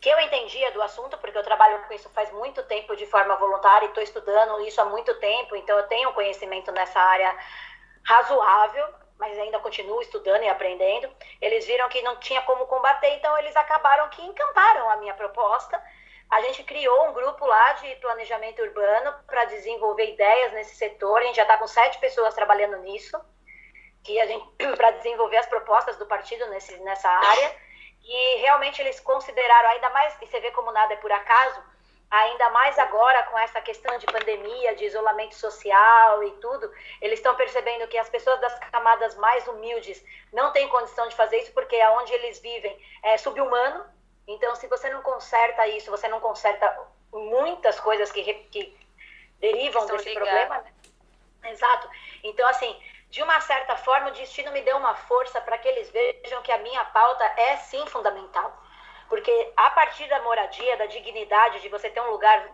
[0.00, 3.34] que eu entendia do assunto, porque eu trabalho com isso faz muito tempo de forma
[3.36, 7.34] voluntária e estou estudando isso há muito tempo, então eu tenho conhecimento nessa área
[8.04, 8.86] razoável,
[9.18, 11.10] mas ainda continuo estudando e aprendendo.
[11.40, 15.82] Eles viram que não tinha como combater, então eles acabaram que encamparam a minha proposta
[16.30, 21.18] a gente criou um grupo lá de planejamento urbano para desenvolver ideias nesse setor.
[21.18, 23.18] A gente já está com sete pessoas trabalhando nisso,
[24.02, 24.44] que a gente
[24.76, 27.54] para desenvolver as propostas do partido nesse, nessa área.
[28.02, 31.60] E realmente eles consideraram ainda mais, e você vê como nada é por acaso,
[32.10, 37.34] ainda mais agora com essa questão de pandemia, de isolamento social e tudo, eles estão
[37.34, 41.80] percebendo que as pessoas das camadas mais humildes não têm condição de fazer isso porque
[41.80, 43.84] aonde eles vivem é subhumano
[44.26, 48.76] então, se você não conserta isso, você não conserta muitas coisas que, que
[49.38, 50.28] derivam desse ligadas.
[50.28, 50.62] problema.
[51.42, 51.50] Né?
[51.50, 51.88] Exato.
[52.24, 52.76] Então, assim,
[53.08, 56.50] de uma certa forma, o destino me deu uma força para que eles vejam que
[56.50, 58.62] a minha pauta é sim fundamental.
[59.08, 62.52] Porque a partir da moradia, da dignidade, de você ter um lugar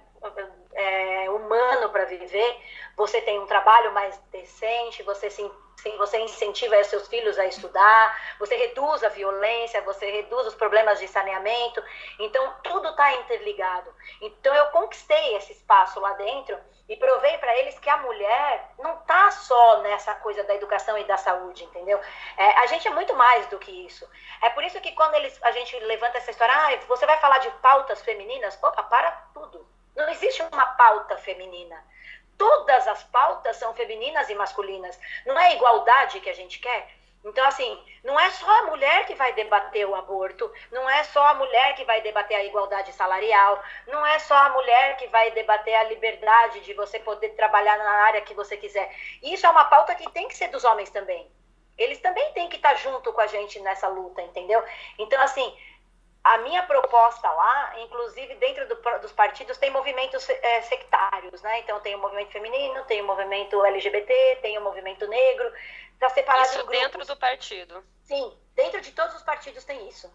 [0.74, 2.60] é, humano para viver,
[2.96, 5.42] você tem um trabalho mais decente, você se
[5.96, 11.08] você incentiva seus filhos a estudar, você reduz a violência, você reduz os problemas de
[11.08, 11.82] saneamento.
[12.18, 13.94] Então, tudo está interligado.
[14.20, 18.94] Então, eu conquistei esse espaço lá dentro e provei para eles que a mulher não
[18.94, 22.00] está só nessa coisa da educação e da saúde, entendeu?
[22.36, 24.08] É, a gente é muito mais do que isso.
[24.42, 27.38] É por isso que quando eles, a gente levanta essa história, ah, você vai falar
[27.38, 28.58] de pautas femininas?
[28.62, 29.66] Opa, para tudo.
[29.94, 31.82] Não existe uma pauta feminina
[32.38, 34.98] todas as pautas são femininas e masculinas.
[35.26, 36.88] Não é igualdade que a gente quer?
[37.24, 41.24] Então, assim, não é só a mulher que vai debater o aborto, não é só
[41.28, 45.30] a mulher que vai debater a igualdade salarial, não é só a mulher que vai
[45.30, 48.92] debater a liberdade de você poder trabalhar na área que você quiser.
[49.22, 51.30] Isso é uma pauta que tem que ser dos homens também.
[51.78, 54.62] Eles também têm que estar junto com a gente nessa luta, entendeu?
[54.98, 55.56] Então, assim,
[56.24, 61.60] a minha proposta lá, inclusive dentro do, dos partidos, tem movimentos é, sectários, né?
[61.60, 65.52] Então tem o movimento feminino, tem o movimento LGBT, tem o movimento negro,
[65.94, 66.78] está separado isso em grupos.
[66.78, 67.84] dentro do partido.
[68.04, 70.12] Sim, dentro de todos os partidos tem isso.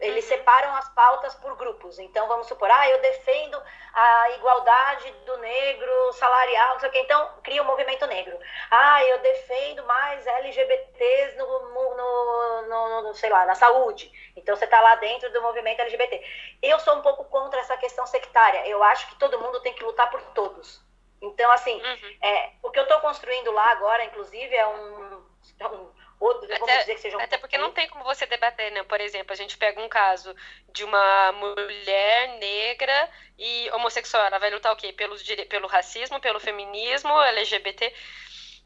[0.00, 0.36] Eles uhum.
[0.36, 1.98] separam as pautas por grupos.
[1.98, 3.60] Então, vamos supor, ah, eu defendo
[3.92, 7.00] a igualdade do negro salarial, não sei o quê.
[7.00, 8.38] Então, cria o um movimento negro.
[8.70, 14.10] Ah, eu defendo mais LGBTs no, no, no, no sei lá, na saúde.
[14.36, 16.24] Então, você está lá dentro do movimento LGBT.
[16.62, 18.66] Eu sou um pouco contra essa questão sectária.
[18.68, 20.86] Eu acho que todo mundo tem que lutar por todos.
[21.20, 22.16] Então, assim, uhum.
[22.22, 25.24] é, o que eu estou construindo lá agora, inclusive, é um,
[25.58, 25.90] é um
[26.20, 27.20] Ou vamos até, dizer que sejam.
[27.20, 28.82] Até porque não tem como você debater, né?
[28.82, 30.34] Por exemplo, a gente pega um caso
[30.72, 34.24] de uma mulher negra e homossexual.
[34.24, 34.92] Ela vai lutar o quê?
[34.92, 35.14] Pelo,
[35.48, 37.92] pelo racismo, pelo feminismo, LGBT.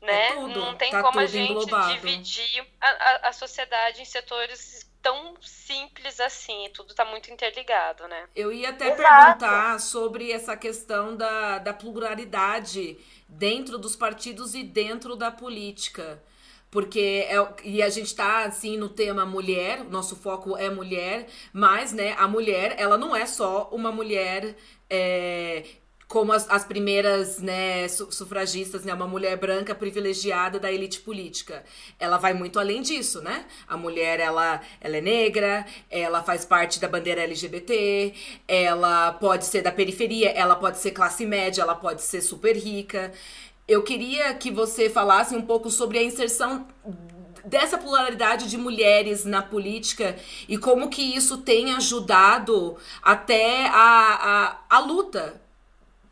[0.01, 0.29] Né?
[0.29, 1.93] É tudo, não tem tá como a gente englobado.
[1.93, 8.29] dividir a, a, a sociedade em setores tão simples assim, tudo está muito interligado, né?
[8.35, 9.03] Eu ia até Exato.
[9.03, 12.99] perguntar sobre essa questão da, da pluralidade
[13.29, 16.23] dentro dos partidos e dentro da política.
[16.73, 21.93] Porque é, e a gente está assim no tema mulher, nosso foco é mulher, mas
[21.93, 24.57] né, a mulher, ela não é só uma mulher
[24.89, 25.65] é,
[26.09, 31.63] como as, as primeiras né, sufragistas, né, uma mulher branca privilegiada da elite política.
[32.01, 33.45] Ela vai muito além disso, né?
[33.69, 38.15] A mulher, ela, ela é negra, ela faz parte da bandeira LGBT,
[38.49, 43.13] ela pode ser da periferia, ela pode ser classe média, ela pode ser super rica.
[43.73, 46.67] Eu queria que você falasse um pouco sobre a inserção
[47.43, 50.15] dessa pluralidade de mulheres na política
[50.47, 55.42] e como que isso tem ajudado até a, a, a luta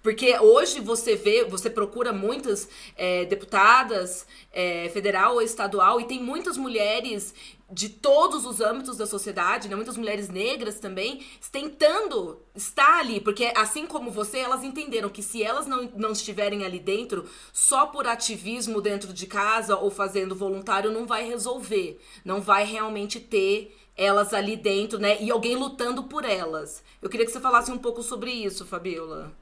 [0.03, 6.23] porque hoje você vê, você procura muitas é, deputadas é, federal ou estadual e tem
[6.23, 7.35] muitas mulheres
[7.73, 9.77] de todos os âmbitos da sociedade, né?
[9.77, 15.43] muitas mulheres negras também, tentando estar ali, porque assim como você, elas entenderam que se
[15.43, 20.91] elas não, não estiverem ali dentro, só por ativismo dentro de casa ou fazendo voluntário
[20.91, 25.23] não vai resolver, não vai realmente ter elas ali dentro, né?
[25.23, 26.83] E alguém lutando por elas.
[27.03, 29.40] Eu queria que você falasse um pouco sobre isso, Fabiola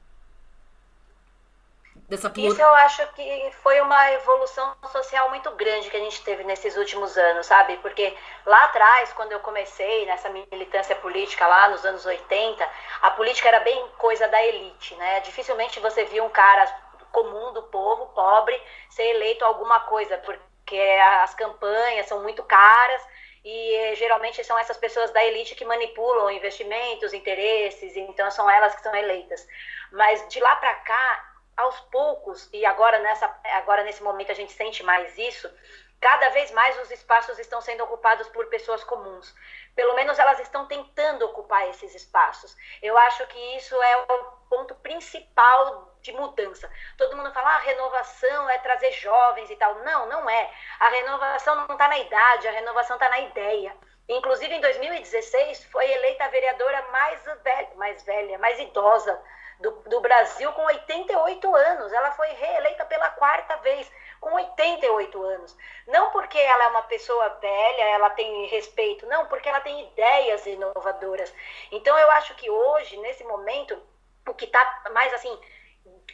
[2.09, 6.43] dessa Isso eu acho que foi uma evolução social muito grande que a gente teve
[6.43, 7.77] nesses últimos anos, sabe?
[7.77, 12.67] Porque lá atrás, quando eu comecei nessa militância política lá nos anos 80,
[13.03, 15.19] a política era bem coisa da elite, né?
[15.19, 16.65] Dificilmente você via um cara
[17.11, 20.79] comum do povo, pobre, ser eleito alguma coisa, porque
[21.21, 23.01] as campanhas são muito caras
[23.45, 28.81] e geralmente são essas pessoas da elite que manipulam investimentos, interesses, então são elas que
[28.81, 29.47] são eleitas.
[29.91, 31.28] Mas de lá para cá,
[31.59, 35.51] aos poucos, e agora, nessa, agora nesse momento a gente sente mais isso,
[35.99, 39.35] cada vez mais os espaços estão sendo ocupados por pessoas comuns.
[39.75, 42.55] Pelo menos elas estão tentando ocupar esses espaços.
[42.81, 46.71] Eu acho que isso é o ponto principal de mudança.
[46.97, 49.75] Todo mundo fala, ah, renovação é trazer jovens e tal.
[49.83, 50.49] Não, não é.
[50.79, 53.75] A renovação não está na idade, a renovação está na ideia.
[54.07, 59.21] Inclusive, em 2016, foi eleita a vereadora mais velha, mais, velha, mais idosa
[59.59, 61.91] do, do Brasil com 88 anos.
[61.91, 65.57] Ela foi reeleita pela quarta vez, com 88 anos.
[65.87, 70.45] Não porque ela é uma pessoa velha, ela tem respeito, não, porque ela tem ideias
[70.45, 71.33] inovadoras.
[71.71, 73.81] Então, eu acho que hoje, nesse momento,
[74.27, 75.37] o que está mais assim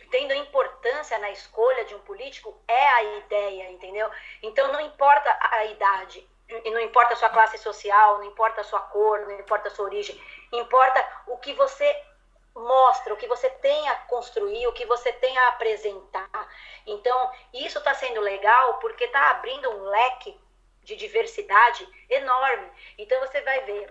[0.09, 4.09] tendo importância na escolha de um político é a ideia, entendeu?
[4.41, 6.27] Então não importa a idade,
[6.65, 9.85] não importa a sua classe social, não importa a sua cor, não importa a sua
[9.85, 10.19] origem,
[10.51, 12.03] importa o que você
[12.55, 16.49] mostra o que você tem a construir, o que você tem a apresentar.
[16.87, 20.39] Então, isso está sendo legal porque está abrindo um leque
[20.83, 22.71] de diversidade enorme.
[22.97, 23.89] Então, você vai ver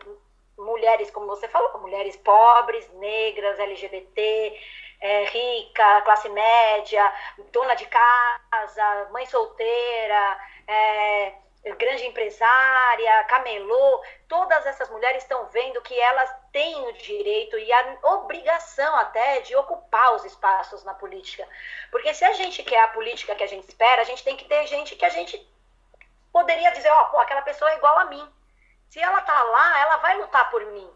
[0.56, 4.60] mulheres, como você falou, mulheres pobres, negras, LGBT,
[5.00, 7.12] é, rica, classe média,
[7.52, 11.34] dona de casa, mãe solteira, é,
[11.76, 17.98] grande empresária, camelô, todas essas mulheres estão vendo que elas têm o direito e a
[18.04, 21.46] obrigação até de ocupar os espaços na política.
[21.90, 24.44] Porque se a gente quer a política que a gente espera, a gente tem que
[24.44, 25.36] ter gente que a gente
[26.32, 28.32] poderia dizer, ó, oh, aquela pessoa é igual a mim.
[28.88, 30.88] Se ela tá lá, ela vai lutar por mim.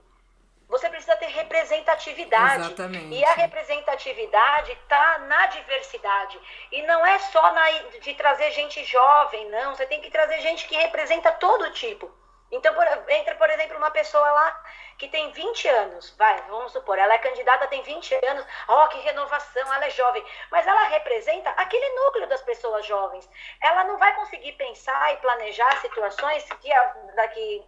[0.69, 2.67] Você precisa ter representatividade.
[2.67, 3.15] Exatamente.
[3.17, 6.39] E a representatividade está na diversidade.
[6.71, 9.75] E não é só na, de trazer gente jovem, não.
[9.75, 12.09] Você tem que trazer gente que representa todo tipo.
[12.51, 14.65] Então, por, entra, por exemplo, uma pessoa lá
[14.99, 18.89] que tem 20 anos, vai, vamos supor, ela é candidata, tem 20 anos, ó, oh,
[18.89, 23.31] que renovação, ela é jovem, mas ela representa aquele núcleo das pessoas jovens.
[23.63, 26.69] Ela não vai conseguir pensar e planejar situações que
[27.15, 27.65] daqui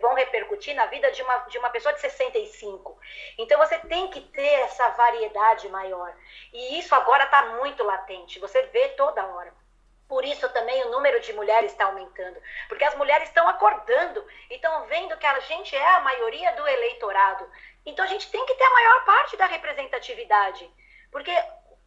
[0.00, 2.98] vão repercutir na vida de uma, de uma pessoa de 65.
[3.38, 6.12] Então você tem que ter essa variedade maior.
[6.52, 9.61] E isso agora está muito latente, você vê toda hora.
[10.12, 12.38] Por isso também o número de mulheres está aumentando,
[12.68, 16.68] porque as mulheres estão acordando e estão vendo que a gente é a maioria do
[16.68, 17.50] eleitorado.
[17.86, 20.70] Então a gente tem que ter a maior parte da representatividade,
[21.10, 21.32] porque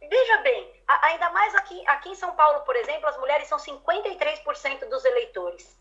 [0.00, 4.88] veja bem, ainda mais aqui, aqui em São Paulo, por exemplo, as mulheres são 53%
[4.88, 5.80] dos eleitores.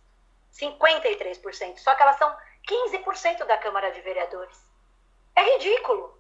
[0.53, 2.37] 53%, só que elas são
[2.69, 4.63] 15% da Câmara de Vereadores.
[5.35, 6.15] É ridículo.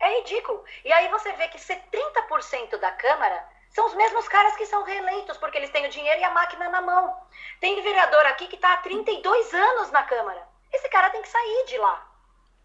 [0.00, 0.64] É ridículo.
[0.84, 5.38] E aí você vê que 70% da Câmara são os mesmos caras que são reeleitos,
[5.38, 7.16] porque eles têm o dinheiro e a máquina na mão.
[7.58, 10.46] Tem vereador aqui que está há 32 anos na Câmara.
[10.72, 12.06] Esse cara tem que sair de lá.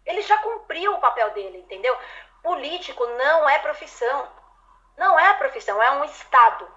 [0.04, 1.96] Ele já cumpriu o papel dele, entendeu?
[2.42, 4.28] Político não é profissão.
[4.96, 6.68] Não é profissão, é um Estado.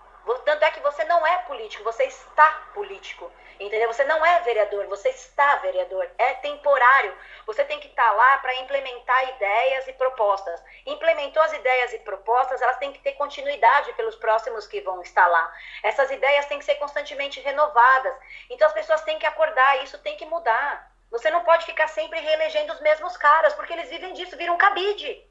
[0.45, 3.29] Tanto é que você não é político, você está político.
[3.61, 3.93] Entendeu?
[3.93, 6.09] Você não é vereador, você está vereador.
[6.17, 7.15] É temporário.
[7.45, 10.63] Você tem que estar lá para implementar ideias e propostas.
[10.83, 15.27] Implementou as ideias e propostas, elas têm que ter continuidade pelos próximos que vão estar
[15.27, 15.55] lá.
[15.83, 18.15] Essas ideias têm que ser constantemente renovadas.
[18.49, 20.91] Então as pessoas têm que acordar, isso tem que mudar.
[21.11, 25.23] Você não pode ficar sempre reelegendo os mesmos caras, porque eles vivem disso, viram cabide.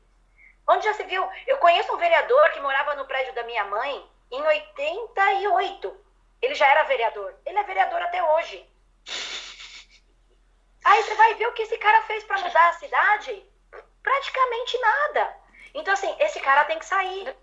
[0.68, 1.28] Onde já se viu?
[1.48, 6.09] Eu conheço um vereador que morava no prédio da minha mãe em 88.
[6.42, 7.34] Ele já era vereador.
[7.44, 8.68] Ele é vereador até hoje.
[10.84, 13.44] Aí você vai ver o que esse cara fez para mudar a cidade?
[14.02, 15.36] Praticamente nada.
[15.74, 17.36] Então, assim, esse cara tem que sair.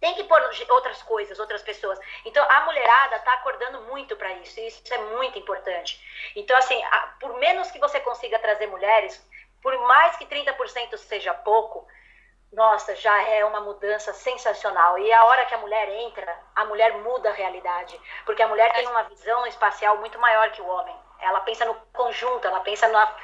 [0.00, 1.98] Tem que pôr outras coisas, outras pessoas.
[2.24, 4.58] Então, a mulherada tá acordando muito para isso.
[4.60, 5.98] E isso é muito importante.
[6.36, 6.78] Então, assim,
[7.20, 9.24] por menos que você consiga trazer mulheres,
[9.62, 11.86] por mais que 30% seja pouco,
[12.54, 14.98] nossa, já é uma mudança sensacional.
[14.98, 18.00] E a hora que a mulher entra, a mulher muda a realidade.
[18.24, 20.96] Porque a mulher tem uma visão espacial muito maior que o homem.
[21.20, 23.14] Ela pensa no conjunto, ela pensa na.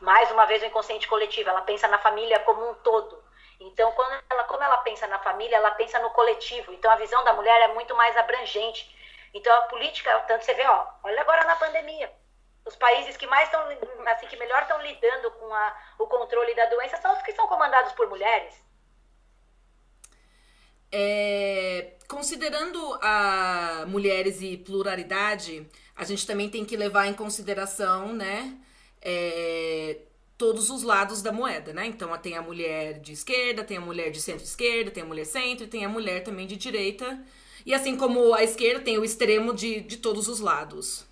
[0.00, 3.22] Mais uma vez, o inconsciente coletivo, ela pensa na família como um todo.
[3.60, 6.72] Então, quando ela, como ela pensa na família, ela pensa no coletivo.
[6.72, 8.96] Então, a visão da mulher é muito mais abrangente.
[9.34, 12.10] Então, a política, tanto você vê, ó, olha agora na pandemia
[12.64, 13.60] os países que mais estão,
[14.06, 17.46] assim, que melhor estão lidando com a, o controle da doença são os que são
[17.46, 18.54] comandados por mulheres.
[20.92, 28.58] É, considerando a mulheres e pluralidade, a gente também tem que levar em consideração, né,
[29.00, 29.98] é,
[30.36, 31.86] todos os lados da moeda, né?
[31.86, 35.66] Então tem a mulher de esquerda, tem a mulher de centro-esquerda, tem a mulher centro
[35.66, 37.22] tem a mulher também de direita.
[37.64, 41.04] E assim como a esquerda tem o extremo de, de todos os lados.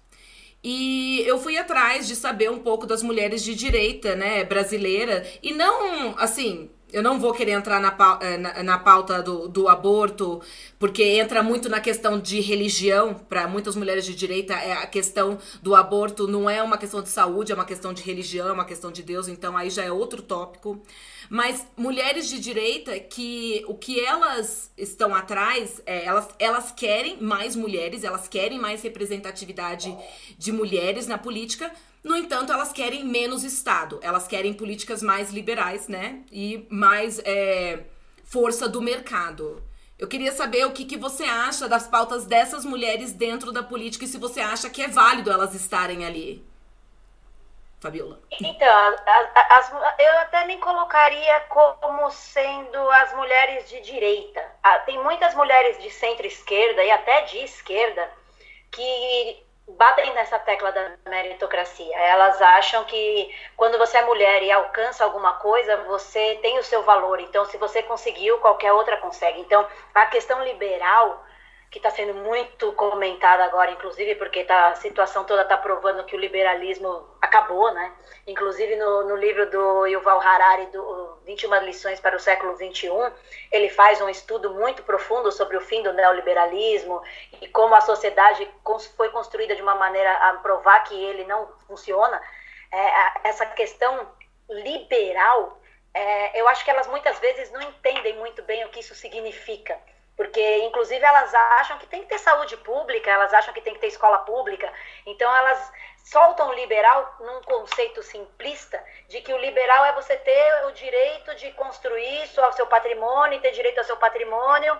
[0.62, 5.24] E eu fui atrás de saber um pouco das mulheres de direita, né, brasileira.
[5.42, 9.68] E não, assim, eu não vou querer entrar na, eh, na, na pauta do, do,
[9.68, 10.40] aborto,
[10.78, 13.14] porque entra muito na questão de religião.
[13.14, 17.10] Para muitas mulheres de direita, é a questão do aborto não é uma questão de
[17.10, 19.92] saúde, é uma questão de religião, é uma questão de Deus, então aí já é
[19.92, 20.82] outro tópico.
[21.30, 27.54] Mas mulheres de direita que o que elas estão atrás, é, elas, elas querem mais
[27.54, 29.96] mulheres, elas querem mais representatividade
[30.38, 31.70] de mulheres na política.
[32.02, 36.22] No entanto, elas querem menos Estado, elas querem políticas mais liberais, né?
[36.32, 37.84] E mais é,
[38.24, 39.62] força do mercado.
[39.98, 44.04] Eu queria saber o que, que você acha das pautas dessas mulheres dentro da política
[44.04, 46.47] e se você acha que é válido elas estarem ali.
[47.80, 48.18] Fabiola?
[48.40, 54.44] Então, as, as, eu até nem colocaria como sendo as mulheres de direita.
[54.62, 58.10] Ah, tem muitas mulheres de centro-esquerda e até de esquerda
[58.70, 61.96] que batem nessa tecla da meritocracia.
[61.98, 66.82] Elas acham que quando você é mulher e alcança alguma coisa, você tem o seu
[66.82, 67.20] valor.
[67.20, 69.40] Então, se você conseguiu, qualquer outra consegue.
[69.40, 71.24] Então, a questão liberal
[71.70, 76.16] que está sendo muito comentada agora, inclusive porque tá, a situação toda está provando que
[76.16, 77.92] o liberalismo acabou, né?
[78.26, 83.10] Inclusive no, no livro do Yuval Harari, do 21 lições para o século 21,
[83.52, 87.02] ele faz um estudo muito profundo sobre o fim do neoliberalismo
[87.40, 88.48] e como a sociedade
[88.96, 92.20] foi construída de uma maneira a provar que ele não funciona.
[92.72, 94.10] É, essa questão
[94.48, 95.60] liberal,
[95.92, 99.78] é, eu acho que elas muitas vezes não entendem muito bem o que isso significa
[100.18, 103.78] porque inclusive elas acham que tem que ter saúde pública, elas acham que tem que
[103.78, 104.70] ter escola pública,
[105.06, 110.66] então elas soltam o liberal num conceito simplista de que o liberal é você ter
[110.66, 114.76] o direito de construir o seu patrimônio, ter direito ao seu patrimônio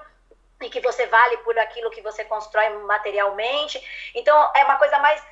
[0.60, 3.80] e que você vale por aquilo que você constrói materialmente.
[4.16, 5.22] Então é uma coisa mais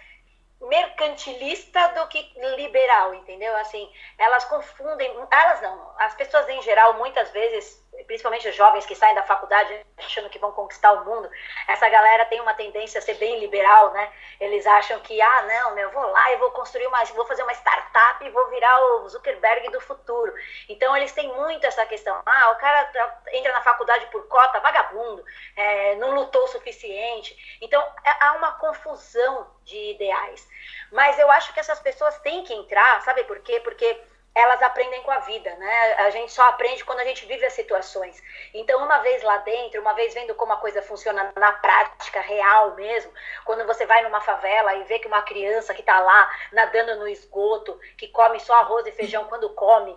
[0.69, 3.55] mercantilista do que liberal, entendeu?
[3.57, 8.95] Assim, elas confundem, elas não, as pessoas em geral muitas vezes principalmente os jovens que
[8.95, 11.31] saem da faculdade achando que vão conquistar o mundo,
[11.67, 14.13] essa galera tem uma tendência a ser bem liberal, né?
[14.41, 17.43] Eles acham que, ah, não, meu, eu vou lá e vou construir uma, vou fazer
[17.43, 20.33] uma startup e vou virar o Zuckerberg do futuro.
[20.69, 22.21] Então, eles têm muito essa questão.
[22.27, 22.91] Ah, o cara
[23.33, 25.25] entra na faculdade por cota, vagabundo,
[25.57, 27.37] é, não lutou o suficiente.
[27.61, 30.49] Então, é, há uma confusão de ideais.
[30.91, 33.61] Mas eu acho que essas pessoas têm que entrar, sabe por quê?
[33.61, 34.01] Porque
[34.35, 35.95] elas aprendem com a vida, né?
[35.95, 38.23] A gente só aprende quando a gente vive as situações.
[38.53, 42.75] Então, uma vez lá dentro, uma vez vendo como a coisa funciona na prática, real
[42.75, 43.11] mesmo,
[43.47, 47.09] quando você vai numa favela e vê que uma criança que está lá nadando no
[47.09, 49.97] esgoto, que come só arroz e feijão quando come,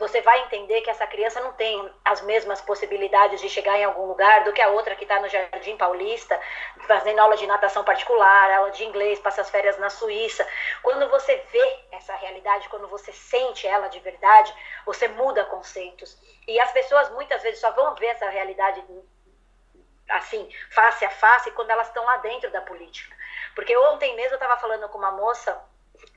[0.00, 4.06] você vai entender que essa criança não tem as mesmas possibilidades de chegar em algum
[4.06, 6.40] lugar do que a outra que está no Jardim Paulista,
[6.86, 10.48] fazendo aula de natação particular, aula de inglês, passa as férias na Suíça.
[10.82, 14.54] Quando você vê essa realidade, quando você sente ela de verdade,
[14.86, 16.16] você muda conceitos.
[16.48, 18.82] E as pessoas muitas vezes só vão ver essa realidade
[20.08, 23.14] assim, face a face, quando elas estão lá dentro da política.
[23.54, 25.62] Porque ontem mesmo eu estava falando com uma moça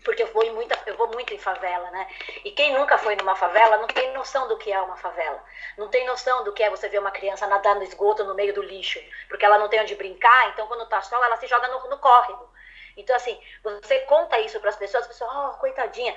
[0.03, 2.07] porque eu vou, muita, eu vou muito em favela, né?
[2.43, 5.43] E quem nunca foi numa favela não tem noção do que é uma favela.
[5.77, 8.53] Não tem noção do que é você ver uma criança nadar no esgoto no meio
[8.53, 11.67] do lixo, porque ela não tem onde brincar, então quando tá sol ela se joga
[11.67, 12.51] no, no córrego.
[12.95, 16.15] Então, assim, você conta isso para as pessoas, as pessoas, oh, coitadinha.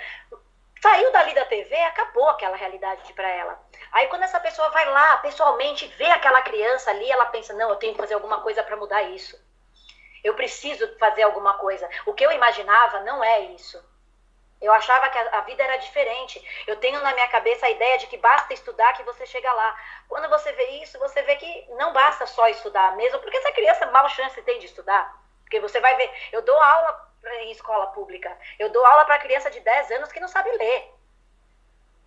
[0.82, 3.59] Saiu dali da TV, acabou aquela realidade para ela.
[3.93, 7.76] Aí quando essa pessoa vai lá, pessoalmente, vê aquela criança ali, ela pensa, não, eu
[7.76, 9.41] tenho que fazer alguma coisa para mudar isso.
[10.22, 11.88] Eu preciso fazer alguma coisa.
[12.06, 13.82] O que eu imaginava não é isso.
[14.60, 16.42] Eu achava que a, vida era diferente.
[16.66, 19.78] Eu tenho na minha cabeça a ideia de que basta estudar que você chega lá.
[20.08, 23.86] Quando você vê isso, você vê que não basta só estudar mesmo, porque essa criança
[23.86, 25.14] mal chance tem de estudar.
[25.42, 29.50] Porque você vai ver, eu dou aula em escola pública, eu dou aula para criança
[29.50, 30.92] de 10 anos que não sabe ler.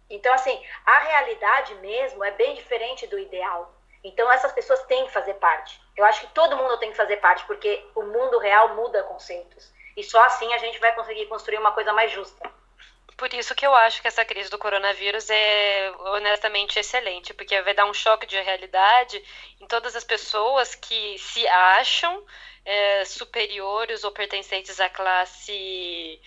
[0.10, 3.79] Então, assim, a realidade mesmo é bem diferente do ideal.
[4.04, 5.80] Então, essas pessoas têm que fazer parte.
[5.96, 9.72] Eu acho que todo mundo tem que fazer parte, porque o mundo real muda conceitos.
[9.96, 12.50] E só assim a gente vai conseguir construir uma coisa mais justa.
[13.18, 17.74] Por isso que eu acho que essa crise do coronavírus é honestamente excelente, porque vai
[17.74, 19.22] dar um choque de realidade
[19.60, 22.24] em todas as pessoas que se acham
[22.64, 26.22] é, superiores ou pertencentes à classe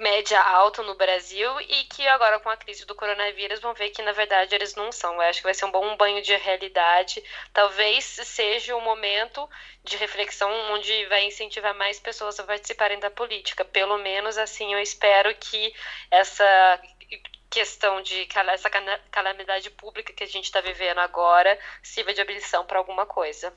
[0.00, 4.00] média alta no Brasil e que agora com a crise do coronavírus vão ver que
[4.00, 5.14] na verdade eles não são.
[5.14, 7.22] Eu acho que vai ser um bom banho de realidade.
[7.52, 9.48] Talvez seja o momento
[9.84, 13.62] de reflexão onde vai incentivar mais pessoas a participarem da política.
[13.62, 15.74] Pelo menos assim eu espero que
[16.10, 16.80] essa
[17.50, 18.70] questão de essa
[19.10, 23.52] calamidade pública que a gente está vivendo agora sirva de abolição para alguma coisa.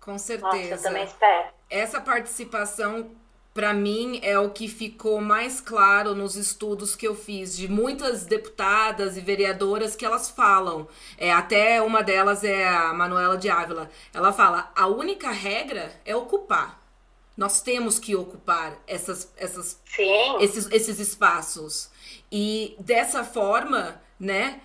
[0.00, 0.46] Com certeza.
[0.46, 1.48] Nossa, eu também espero.
[1.70, 3.16] Essa participação
[3.52, 8.24] para mim é o que ficou mais claro nos estudos que eu fiz de muitas
[8.24, 10.86] deputadas e vereadoras que elas falam.
[11.18, 13.90] É, até uma delas é a Manuela de Ávila.
[14.14, 16.80] Ela fala: a única regra é ocupar.
[17.36, 19.80] Nós temos que ocupar essas, essas,
[20.40, 21.90] esses, esses espaços.
[22.30, 24.60] E dessa forma, né?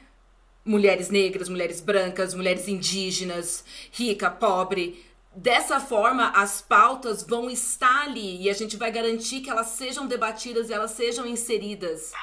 [0.64, 5.06] Mulheres negras, mulheres brancas, mulheres indígenas, rica, pobre,
[5.36, 10.08] Dessa forma, as pautas vão estar ali e a gente vai garantir que elas sejam
[10.08, 12.14] debatidas e elas sejam inseridas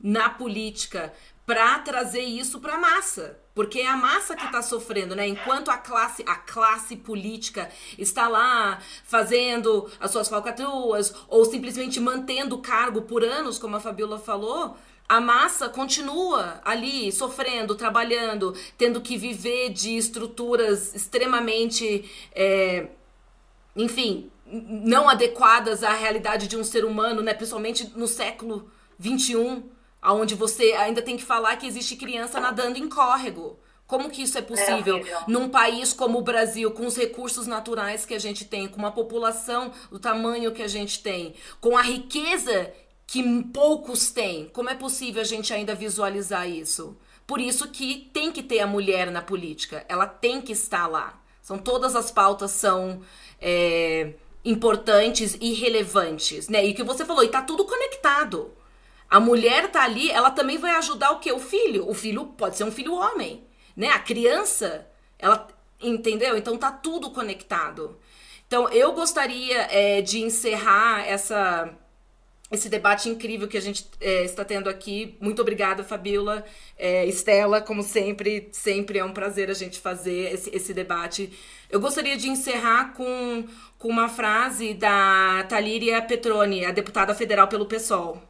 [0.00, 1.12] na política
[1.44, 5.26] para trazer isso para a massa, porque é a massa que está sofrendo, né?
[5.26, 7.68] Enquanto a classe, a classe política
[7.98, 13.80] está lá fazendo as suas falcatruas ou simplesmente mantendo o cargo por anos, como a
[13.80, 14.76] Fabiola falou,
[15.10, 22.86] a massa continua ali sofrendo, trabalhando, tendo que viver de estruturas extremamente, é,
[23.74, 27.34] enfim, não adequadas à realidade de um ser humano, né?
[27.34, 29.64] Principalmente no século 21,
[30.00, 33.58] onde você ainda tem que falar que existe criança nadando em córrego.
[33.88, 38.06] Como que isso é possível é num país como o Brasil, com os recursos naturais
[38.06, 41.82] que a gente tem, com uma população do tamanho que a gente tem, com a
[41.82, 42.72] riqueza
[43.10, 44.48] que poucos têm.
[44.50, 46.96] Como é possível a gente ainda visualizar isso?
[47.26, 49.84] Por isso que tem que ter a mulher na política.
[49.88, 51.20] Ela tem que estar lá.
[51.42, 53.02] São todas as pautas são
[53.40, 54.12] é,
[54.44, 56.64] importantes e relevantes, né?
[56.64, 58.52] E o que você falou, e tá tudo conectado.
[59.10, 61.32] A mulher tá ali, ela também vai ajudar o que?
[61.32, 61.90] O filho.
[61.90, 63.42] O filho pode ser um filho homem,
[63.74, 63.88] né?
[63.88, 64.86] A criança,
[65.18, 65.48] ela
[65.80, 66.36] entendeu?
[66.36, 67.98] Então tá tudo conectado.
[68.46, 71.76] Então eu gostaria é, de encerrar essa
[72.50, 75.16] esse debate incrível que a gente é, está tendo aqui.
[75.20, 76.44] Muito obrigada, Fabiola.
[76.76, 81.32] É, Estela, como sempre, sempre é um prazer a gente fazer esse, esse debate.
[81.70, 83.44] Eu gostaria de encerrar com,
[83.78, 88.20] com uma frase da Talíria Petroni, a deputada federal pelo PSOL.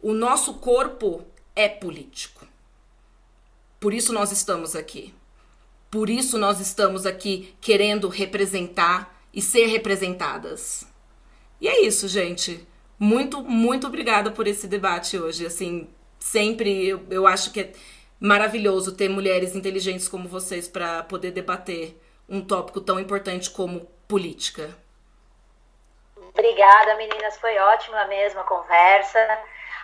[0.00, 2.46] O nosso corpo é político.
[3.80, 5.12] Por isso nós estamos aqui.
[5.90, 10.86] Por isso nós estamos aqui querendo representar e ser representadas.
[11.60, 12.64] E é isso, gente.
[12.98, 15.46] Muito, muito obrigada por esse debate hoje.
[15.46, 15.88] Assim,
[16.18, 17.72] sempre eu, eu acho que é
[18.18, 24.70] maravilhoso ter mulheres inteligentes como vocês para poder debater um tópico tão importante como política.
[26.16, 27.38] Obrigada, meninas.
[27.38, 29.18] Foi ótima mesmo a conversa.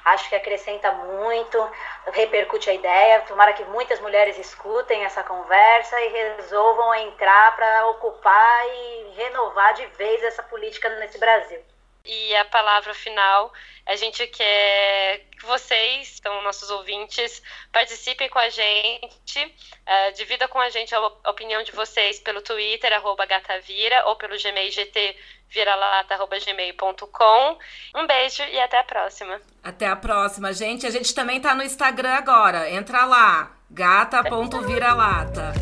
[0.04, 1.70] Acho que acrescenta muito,
[2.12, 3.20] repercute a ideia.
[3.22, 9.86] Tomara que muitas mulheres escutem essa conversa e resolvam entrar para ocupar e renovar de
[9.98, 11.60] vez essa política nesse Brasil.
[12.05, 13.53] E a palavra final,
[13.86, 17.40] a gente quer que vocês, então, nossos ouvintes,
[17.70, 21.00] participem com a gente, uh, divida com a gente a
[21.30, 25.16] opinião de vocês pelo Twitter, arroba gatavira, ou pelo Gmail GT
[25.48, 27.59] viralata.gmail.com.
[27.94, 29.38] Um beijo e até a próxima.
[29.62, 30.84] Até a próxima, gente.
[30.86, 32.68] A gente também tá no Instagram agora.
[32.70, 35.53] Entra lá, gata.viralata.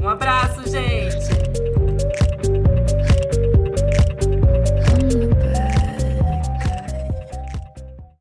[0.00, 1.19] Um abraço, gente.